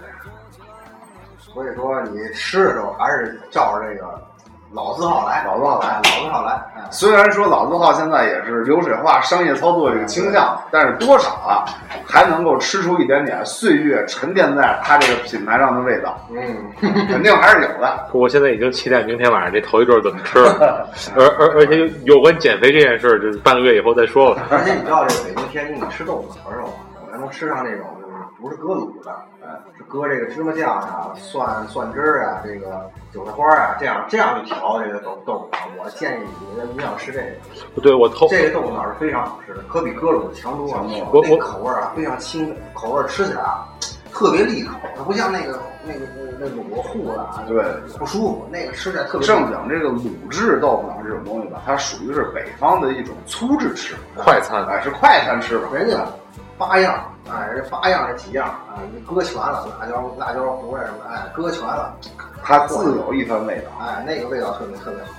[1.39, 4.21] 所以说你吃的时候还是照着这个
[4.77, 11.65] 老字号来，老字号来哎老字号来，哎，虽然说老字号现在也是流水化商业操作这个倾向，但是多少啊
[12.07, 18.07] 还能够吃出一点点岁月沉淀在它这个品牌上的味道，嗯，肯定还是有的。
[18.13, 24.43] 我现在已经期待明天晚上这头一顿怎么吃了，而而而且有关减肥这件事儿，就是半个月以后再说吧。
[24.51, 26.71] 而且你知道这北京、天津，你吃豆腐脑的时候，
[27.11, 27.96] 还能吃上那种就是
[28.41, 29.11] 不是搁卤的，
[29.43, 35.85] 哎，是搁这个芝麻酱啊、蒜蒜汁儿啊、这个韭菜花啊，这样这样去调这个豆豆腐脑。
[35.85, 40.85] 我建议你的营养吃这个，不对我偷这个豆腐脑是非常好吃的，可比搁卤的强多了。
[41.13, 43.67] 我我口味儿啊非常清，口味儿吃起来啊
[44.13, 46.07] 特别利口，它不像那个那个
[46.39, 47.63] 那那卤糊的啊，对，
[47.99, 48.49] 不舒服。
[48.51, 55.75] 那个吃起来特别正讲这个卤制豆腐脑这种东西吧，它属于是北方的一种粗制吃法，快餐哎，是快餐吃法。
[55.75, 56.07] 人家
[56.59, 61.95] 八样，哎，这八样是几样啊，你搁全了，辣椒、辣椒糊啊什么，哎，搁全了，
[62.43, 63.71] 它自有一番味道。
[63.85, 65.11] 哎，那个味道特别特别好。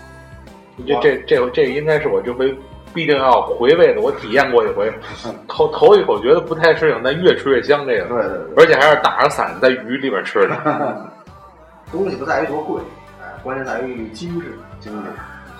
[0.86, 2.56] 这这这这应该是我这回
[2.94, 4.92] 必定要回味的，我体验过一回，
[5.48, 7.86] 头头一口觉得不太适应，但越吃越香。
[7.86, 11.12] 这个，对对对，而且还是打着伞在雨里边吃的。
[11.92, 12.82] 东西不在于多贵，
[13.22, 15.10] 哎，关键在于精致，精致。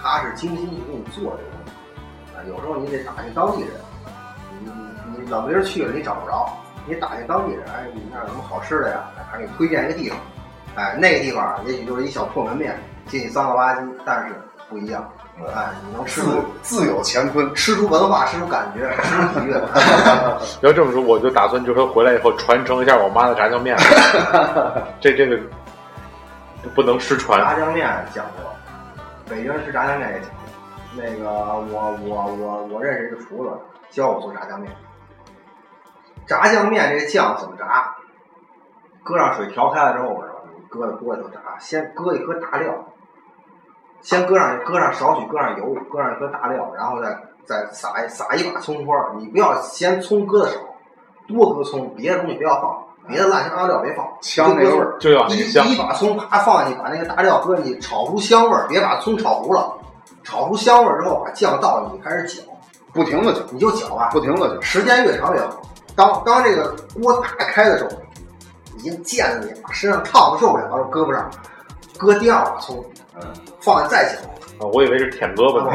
[0.02, 2.36] 它是精心去给你做这个东西。
[2.36, 3.72] 啊，有时候你得打听当地人，
[5.30, 6.50] 老别人去了你找不着，
[6.86, 9.04] 你打听当地人，哎，你那儿有什么好吃的呀？
[9.18, 10.18] 哎，他给你推荐一个地方，
[10.76, 14.36] 哎，那个地方也许就是一小破门面，进去脏了吧唧，但是
[14.70, 15.10] 不一样，
[15.56, 17.54] 哎，你能吃出自自有乾坤。
[17.56, 19.62] 吃出文化，吃出感觉，吃出体验。
[20.62, 23.78] 要这么说，我就打算就说回来以后传承一下我妈的炸酱面。
[25.00, 25.38] 这这个
[26.64, 27.40] 不不能失传。
[27.40, 28.44] 炸酱面讲究，
[29.30, 30.36] 北京人吃炸酱面也讲究。
[30.96, 33.52] 那个我我我我认识一个厨子，
[33.92, 34.72] 教我做炸酱面。
[36.28, 37.96] 炸酱面这个酱怎么炸？
[39.04, 40.22] 搁上水调开了之后，
[40.70, 42.74] 搁在锅里头炸，先搁一颗大料，
[44.02, 49.14] 先搁上搁上少许搁上油，搁上一颗大料，然后再再撒一撒一把葱花儿。
[49.18, 50.60] 你不要嫌葱搁的少，
[51.26, 59.74] 多搁葱，别的东西不要放，别的乱七八糟料别放，香那个味儿就要那香一把葱啪放进去，把那个大料搁进去，炒出香味儿，别把葱炒糊了。
[60.24, 62.44] 炒出香味儿之后，把酱倒进去，开始搅，
[62.92, 64.60] 不停的搅，你就搅吧，不停的搅。
[64.60, 65.62] 时间越长越好。
[65.98, 67.90] 当当这个锅打开的时候，
[68.78, 71.28] 已经溅了你身上烫的受不了了，胳膊上，
[71.98, 72.86] 割第二把葱，
[73.16, 73.22] 嗯，
[73.60, 74.22] 放在再搅。
[74.60, 75.72] 啊我以为是舔胳膊呢。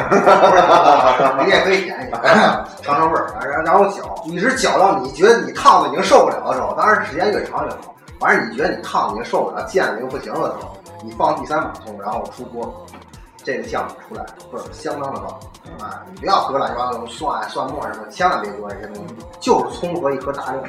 [1.44, 7.94] 你也可以舔一下，尝尝味儿，然然后搅，一直搅到你觉得你烫的已经受不了的时候，当然时间越长越好。
[8.20, 12.86] 反正你觉得你烫的已经受不了，溅的已经不行了的时候，你放第三把葱，然后出锅，
[13.44, 15.30] 这个酱出来味儿相当的棒
[15.80, 16.02] 啊！
[16.12, 20.62] 你不要搁乱七八糟的蒜、蒜末什么，千万别搁这些东西，就是葱和一颗大料，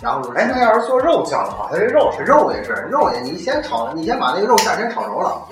[0.00, 5.42] 然后哎，那要是做肉酱的话，它这肉是肉也是肉也，你先炒，你先把那个肉馅先炒熟了，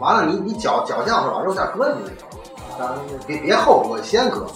[0.00, 4.46] 完了你你搅搅酱是把肉馅搁进去就行了，当然别别后搁，先搁，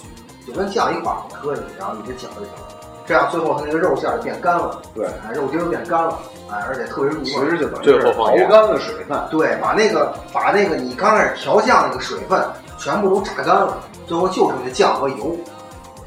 [0.47, 2.72] 就跟酱一块儿搁进去，然后一直搅就行了。
[3.07, 6.19] 这样最后它那个肉馅儿就变干了，对，哎，肉丁儿变干了，
[6.51, 7.51] 哎，而且特别入味儿。
[7.51, 9.19] 实就等于最是后熬干了水分。
[9.31, 12.41] 对，把那个把那个你刚开始调酱那个水分
[12.79, 15.37] 全部都榨干了，最后就剩下酱和油，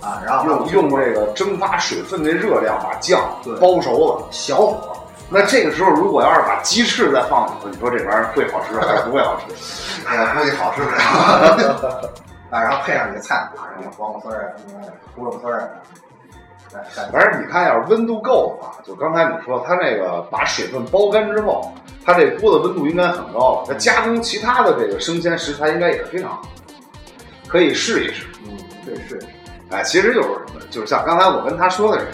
[0.02, 3.22] 啊，然后用用这个蒸发水分的热量把酱
[3.60, 4.28] 包熟了。
[4.32, 4.96] 小火，
[5.30, 9.54] 那这个时候，如果要是把鸡翅再放进去，你说这玩意儿会好吃还是不会好吃？
[10.08, 10.98] 哎呀，估计好吃不了。
[12.52, 13.48] 啊， 然后配上你的菜，
[13.80, 14.82] 什么黄瓜丝儿啊，什么
[15.16, 15.68] 胡萝卜丝儿啊，
[17.12, 21.74] 反正你看，要是温度够的话，就刚才你说，它那个把水分包干之后，
[22.06, 23.66] 它这锅的温度应该很高了。
[23.68, 26.42] 它加工其他的这个生鲜食材应该也是非常好，
[27.48, 28.26] 可以试一试。
[28.46, 29.20] 嗯，对是。
[29.72, 32.14] 哎，其实就是什么，就是像刚才我跟他说的这样，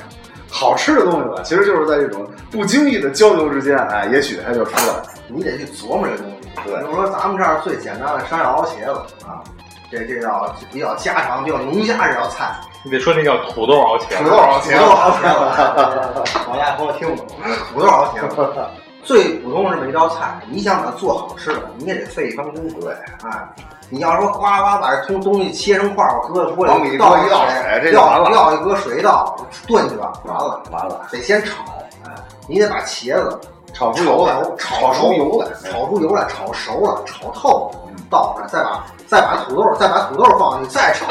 [0.49, 5.03] 好吃的东西吧，其实就是在这种不经意的交流之间，哎，也许它就出来了。
[5.27, 6.49] 你得去琢磨这东西。
[6.63, 9.43] 对就是说咱们这儿最简单的山药熬茄子啊，
[9.89, 12.53] 这这叫比较家常、比较农家这道菜。
[12.83, 14.23] 你得说那叫土豆熬茄子。
[14.23, 17.27] 土豆熬茄土豆熬茄子，老外朋友听不懂。
[17.71, 18.65] 土豆熬茄子，
[19.03, 22.81] 最普通的这么一道菜，你想把它做好吃的，你也得费一番功夫。
[22.81, 22.91] 对，
[23.23, 23.47] 哎，
[23.89, 29.35] 你要说呱呱把这东东西切成块儿，我搁在锅里，往里一倒搁一倒水这就料完了料一搁水一倒，
[29.67, 31.63] 炖去吧，完了，完了，得先炒。
[32.05, 32.11] 哎，
[32.47, 33.39] 你得把茄子
[33.73, 41.05] 炒出油来，炒出油来，炒出油来，炒熟了，炒透了嗯，倒上，再把再把土豆，再把土豆放进去，再炒，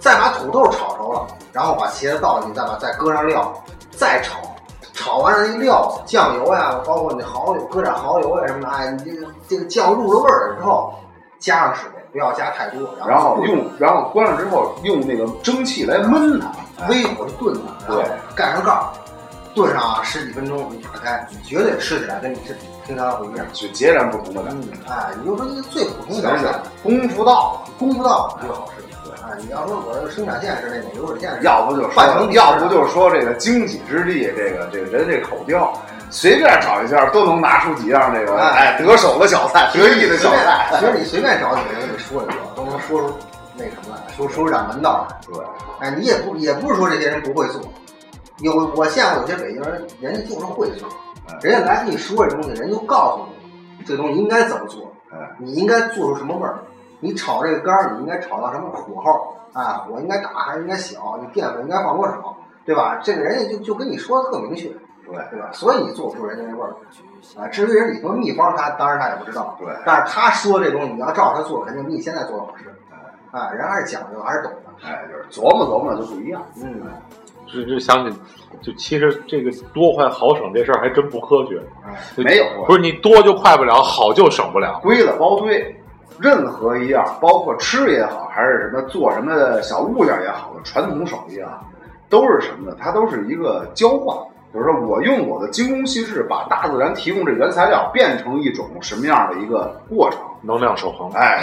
[0.00, 3.52] 再把土豆炒熟了，然后把茄子倒进去，再把再搁上料，
[3.90, 4.38] 再炒，
[4.92, 10.94] 炒完了一料子，酱油呀，包括你蚝油，搁点蚝油呀什么的，哎，你这个这个酱入了味儿了之后，
[11.38, 18.84] 加上水，不要加太多，然后用，然后关上之后用那个蒸汽来焖它，微火炖它，对盖上盖儿，
[19.54, 22.54] 炖上十几分钟，你打开，你绝对吃起来跟你这
[22.86, 23.44] 平常不一样。
[23.52, 24.68] 就截然不同的感觉。
[24.72, 28.77] 嗯，哎，你就说一个最普通的想想菜，功夫到，功夫到就好吃。
[29.38, 35.72] 你要说我这个生产线是那种流水线是，要不就说半成，要不就说这个经济之地，这个这个人这口调，
[36.10, 38.48] 随便找一下都能拿出几样这个哎。
[38.48, 40.68] 哎得手的小菜，得意的小菜。
[40.78, 43.12] 其实你随便找几个人给你说一说，都能说出
[43.56, 45.16] 那什么来，说说出点门道来。
[45.26, 45.44] 对，
[45.80, 47.60] 哎，你也不也不是说这些人不会做，
[48.38, 50.88] 有我见过有些北京人，人家就是会做。
[51.28, 53.26] 哎，人家来跟你说这东西，人就告诉
[53.78, 56.58] 你这东西应该怎么做哎，你应该做出什么味儿，
[57.00, 63.00] 你炒这个肝儿，你应该炒到什么火候啊，火应该大还是应该小，你淀粉应该放多少，对吧？
[63.02, 64.68] 这个人家就就跟你说的特明确，
[65.06, 65.50] 对对吧？
[65.52, 66.74] 所以你做不出人家那味儿
[67.40, 67.48] 啊。
[67.48, 72.64] 至于人里头秘方，他当然他也不知道，对但是他说这东西你要照着他做，肯定比你现在做的好吃。
[73.30, 74.86] 啊，人还是讲究，还是懂的。
[74.86, 76.42] 哎，就是琢磨琢磨就不一样。
[76.62, 76.80] 嗯，
[77.46, 78.18] 就就想起，
[78.62, 81.60] 就其实这个多快好省这事儿还真不科学。
[81.84, 84.80] 哎没有啊不是你多就快不了，好就省不了。
[84.82, 85.77] 归了包堆，
[86.20, 91.60] 任何一样，包括吃也好，还是什么做什么小物件也好的传统手艺啊，
[92.08, 92.76] 都是什么呢？
[92.80, 94.16] 它都是一个交换，
[94.52, 100.20] 就是说我用我的精工细致，把大自然提供这原材料变成一种什么样的一个过程。
[100.40, 101.42] 能量守恒，哎，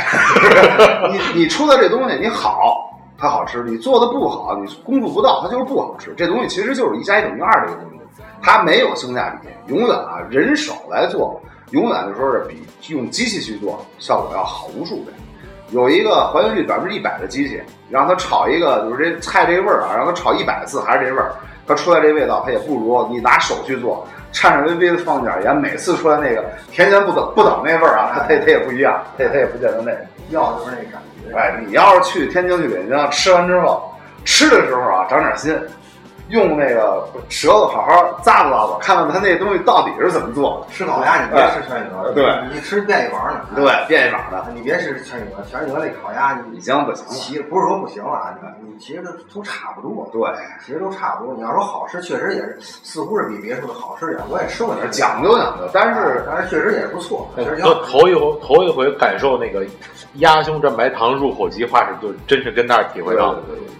[1.11, 6.13] 你你出的这东西你好，它好吃；你做的不好，你功夫不到，它就是不好吃。
[6.15, 11.41] 这东西其实就是一加一等于二这个东西，它没有性价比，永远啊人手来做，
[11.71, 12.63] 永远就说是比
[12.93, 15.11] 用机器去做效果要好无数倍。
[15.71, 17.59] 有一个还原率百分之一百的机器，
[17.89, 21.33] 让它炒一个就是这菜这味儿啊，让它炒一百次还是这味儿，
[21.67, 29.97] 它出来这味道它也不如你拿手去做，颤颤巍巍的放点盐，每次出来那个甜咸不等不等那味儿啊，它它它也不一样，它它也不见得那个。
[30.29, 31.35] 要的就是那感觉。
[31.35, 33.91] 哎，你要是去天津、去北京，吃完之后，
[34.23, 35.59] 吃的时候啊，长点心，
[36.29, 40.73] 用那个舌头好好咂吧咂吧，看看它那东西到底是怎么做的。
[40.73, 47.11] 吃烤鸭你别吃全聚德，对你吃便宜坊的，对，变一法的，你别吃全聚德，全聚德那烤鸭你已经不行了。
[47.11, 50.21] 其实不是说不行了啊，你你其实都都差不多，对，
[50.65, 51.33] 其实都差不多。
[51.35, 54.19] 你要说好吃，确实也是，似乎是比别处的好吃点。
[54.29, 59.63] 我也吃过点，讲究讲究，但是但是确实也是不错，确实挺头一回头一回感受那个
[60.15, 63.41] 鸭胸蘸白糖入口即化是，就真是跟那儿体会到的。
[63.41, 63.75] 对对对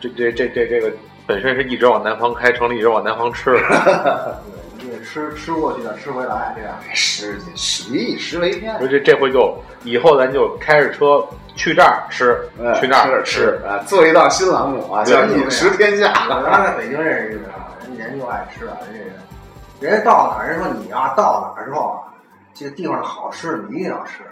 [0.00, 0.92] 这这这这这个
[1.28, 4.40] 本身是一直往南方开，城里一直往南方吃了。
[4.80, 6.74] 对，你得吃吃过去的吃回来，这样。
[6.94, 9.54] 食食民以食为天所，以这这回就
[9.84, 11.22] 以后咱就开着车
[11.54, 16.14] 去这儿吃，哎去那儿吃做一道新栏目啊，叫饮食天下。
[16.30, 17.50] 我原来在北京认识一个人，
[17.98, 22.08] 人家就爱吃啊，人家人家到哪儿，人说你啊，到哪儿之后啊，
[22.54, 24.24] 这个地方的好吃你一定要吃。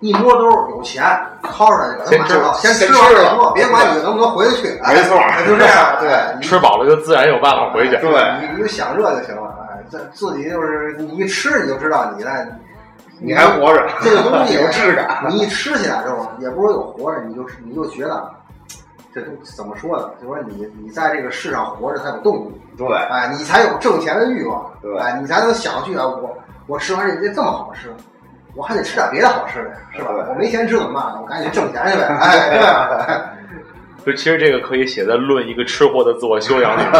[0.00, 1.04] 一摸兜儿有钱，
[1.42, 4.78] 掏出来就给他买了，先先吃先吃了完再说，别管你能不能回得去。
[4.82, 5.16] 哎没错
[5.46, 5.96] 就这样。
[6.00, 7.96] 对， 你吃饱了就自然有办法回去。
[7.98, 9.54] 对你你就想这就行了。
[9.70, 12.46] 哎，这自己就是你一吃你就知道你在，
[13.20, 15.24] 你还活着，这个东西 有质感。
[15.30, 18.30] 你一吃起来之后，也不是说有活着，你就你就觉得，
[19.14, 20.10] 这都怎么说呢？
[20.20, 26.36] 就说你你在这个世上活着才有动力，对，哎，你才有挣钱的欲望，对哎，你才能想去啊，我
[26.66, 27.88] 我吃完这这这么好吃，
[28.56, 30.08] 我还得吃点别的好吃的呀，是吧？
[30.30, 31.18] 我没钱吃怎么办呢？
[31.20, 33.30] 我赶紧挣钱去呗， 哎，对吧？
[34.06, 36.92] 就其实这个可以写在《论一个吃货的自我修养》里面。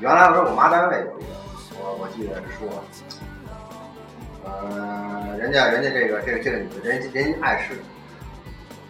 [0.00, 1.30] 原来我说我妈单位有一个，
[1.82, 2.68] 我我记得是说，
[4.44, 7.74] 呃，人家人家这个这个这个女的，人家人家爱吃，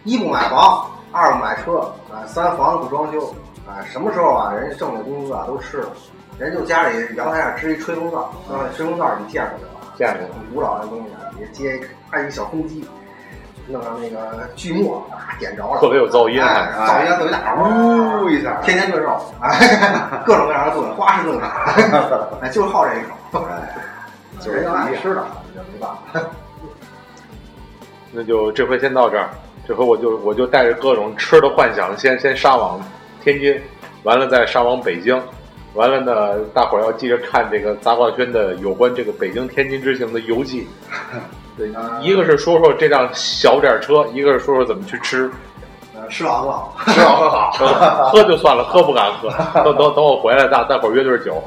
[0.03, 1.79] 一不买房，二不买车，
[2.13, 3.33] 啊，三房子不装修，
[3.67, 5.89] 啊，什么时候啊，人家挣的工资啊都吃了，
[6.37, 9.68] 人就家里阳台上支一吹风灶，啊，吹风灶你见过没有啊？
[9.99, 12.87] 见过很古老的东西啊，你接一开一个小公鸡，
[13.67, 21.75] 弄上那个锯末啊，点着了，特别有噪音哎，噪音特别大，呜一下，天天炖肉，哎，各种各样的炖，花式炖法，
[22.41, 23.75] 哎，就好这一口，哎，
[24.49, 25.23] 人家爱吃的，
[25.53, 26.21] 这没办法。
[28.11, 29.29] 那就这回先到这儿，
[29.67, 32.81] 这回我就我就带着各种吃的幻想，先先杀往
[33.21, 33.61] 天津，
[34.03, 35.21] 完了再杀往北京，
[35.73, 40.67] 完了呢，大伙儿要记着看这个杂挂轩的有关这个北京天津之行的游记。
[41.57, 41.69] 对，
[42.01, 45.29] 一个是说说这辆小点儿车，一个是说说怎么去吃，
[45.93, 47.51] 呃，吃好喝好， 吃好喝好。
[47.51, 47.67] 喝
[48.11, 49.29] 喝就算了，喝不敢喝。
[49.63, 51.43] 等等等我回来，大大伙儿约顿酒。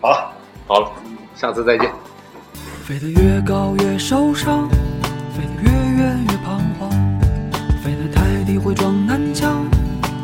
[0.00, 0.32] 好了，
[0.66, 0.90] 好了，
[1.36, 1.90] 下次再见。
[2.84, 4.68] 飞得越高越受伤，
[5.32, 6.90] 飞得越远越彷徨，
[7.84, 9.64] 飞得太低会撞南墙，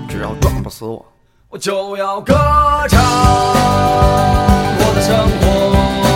[0.08, 1.06] 只要撞不死我，
[1.50, 2.34] 我就要歌
[2.88, 3.00] 唱
[4.78, 6.07] 我的生活。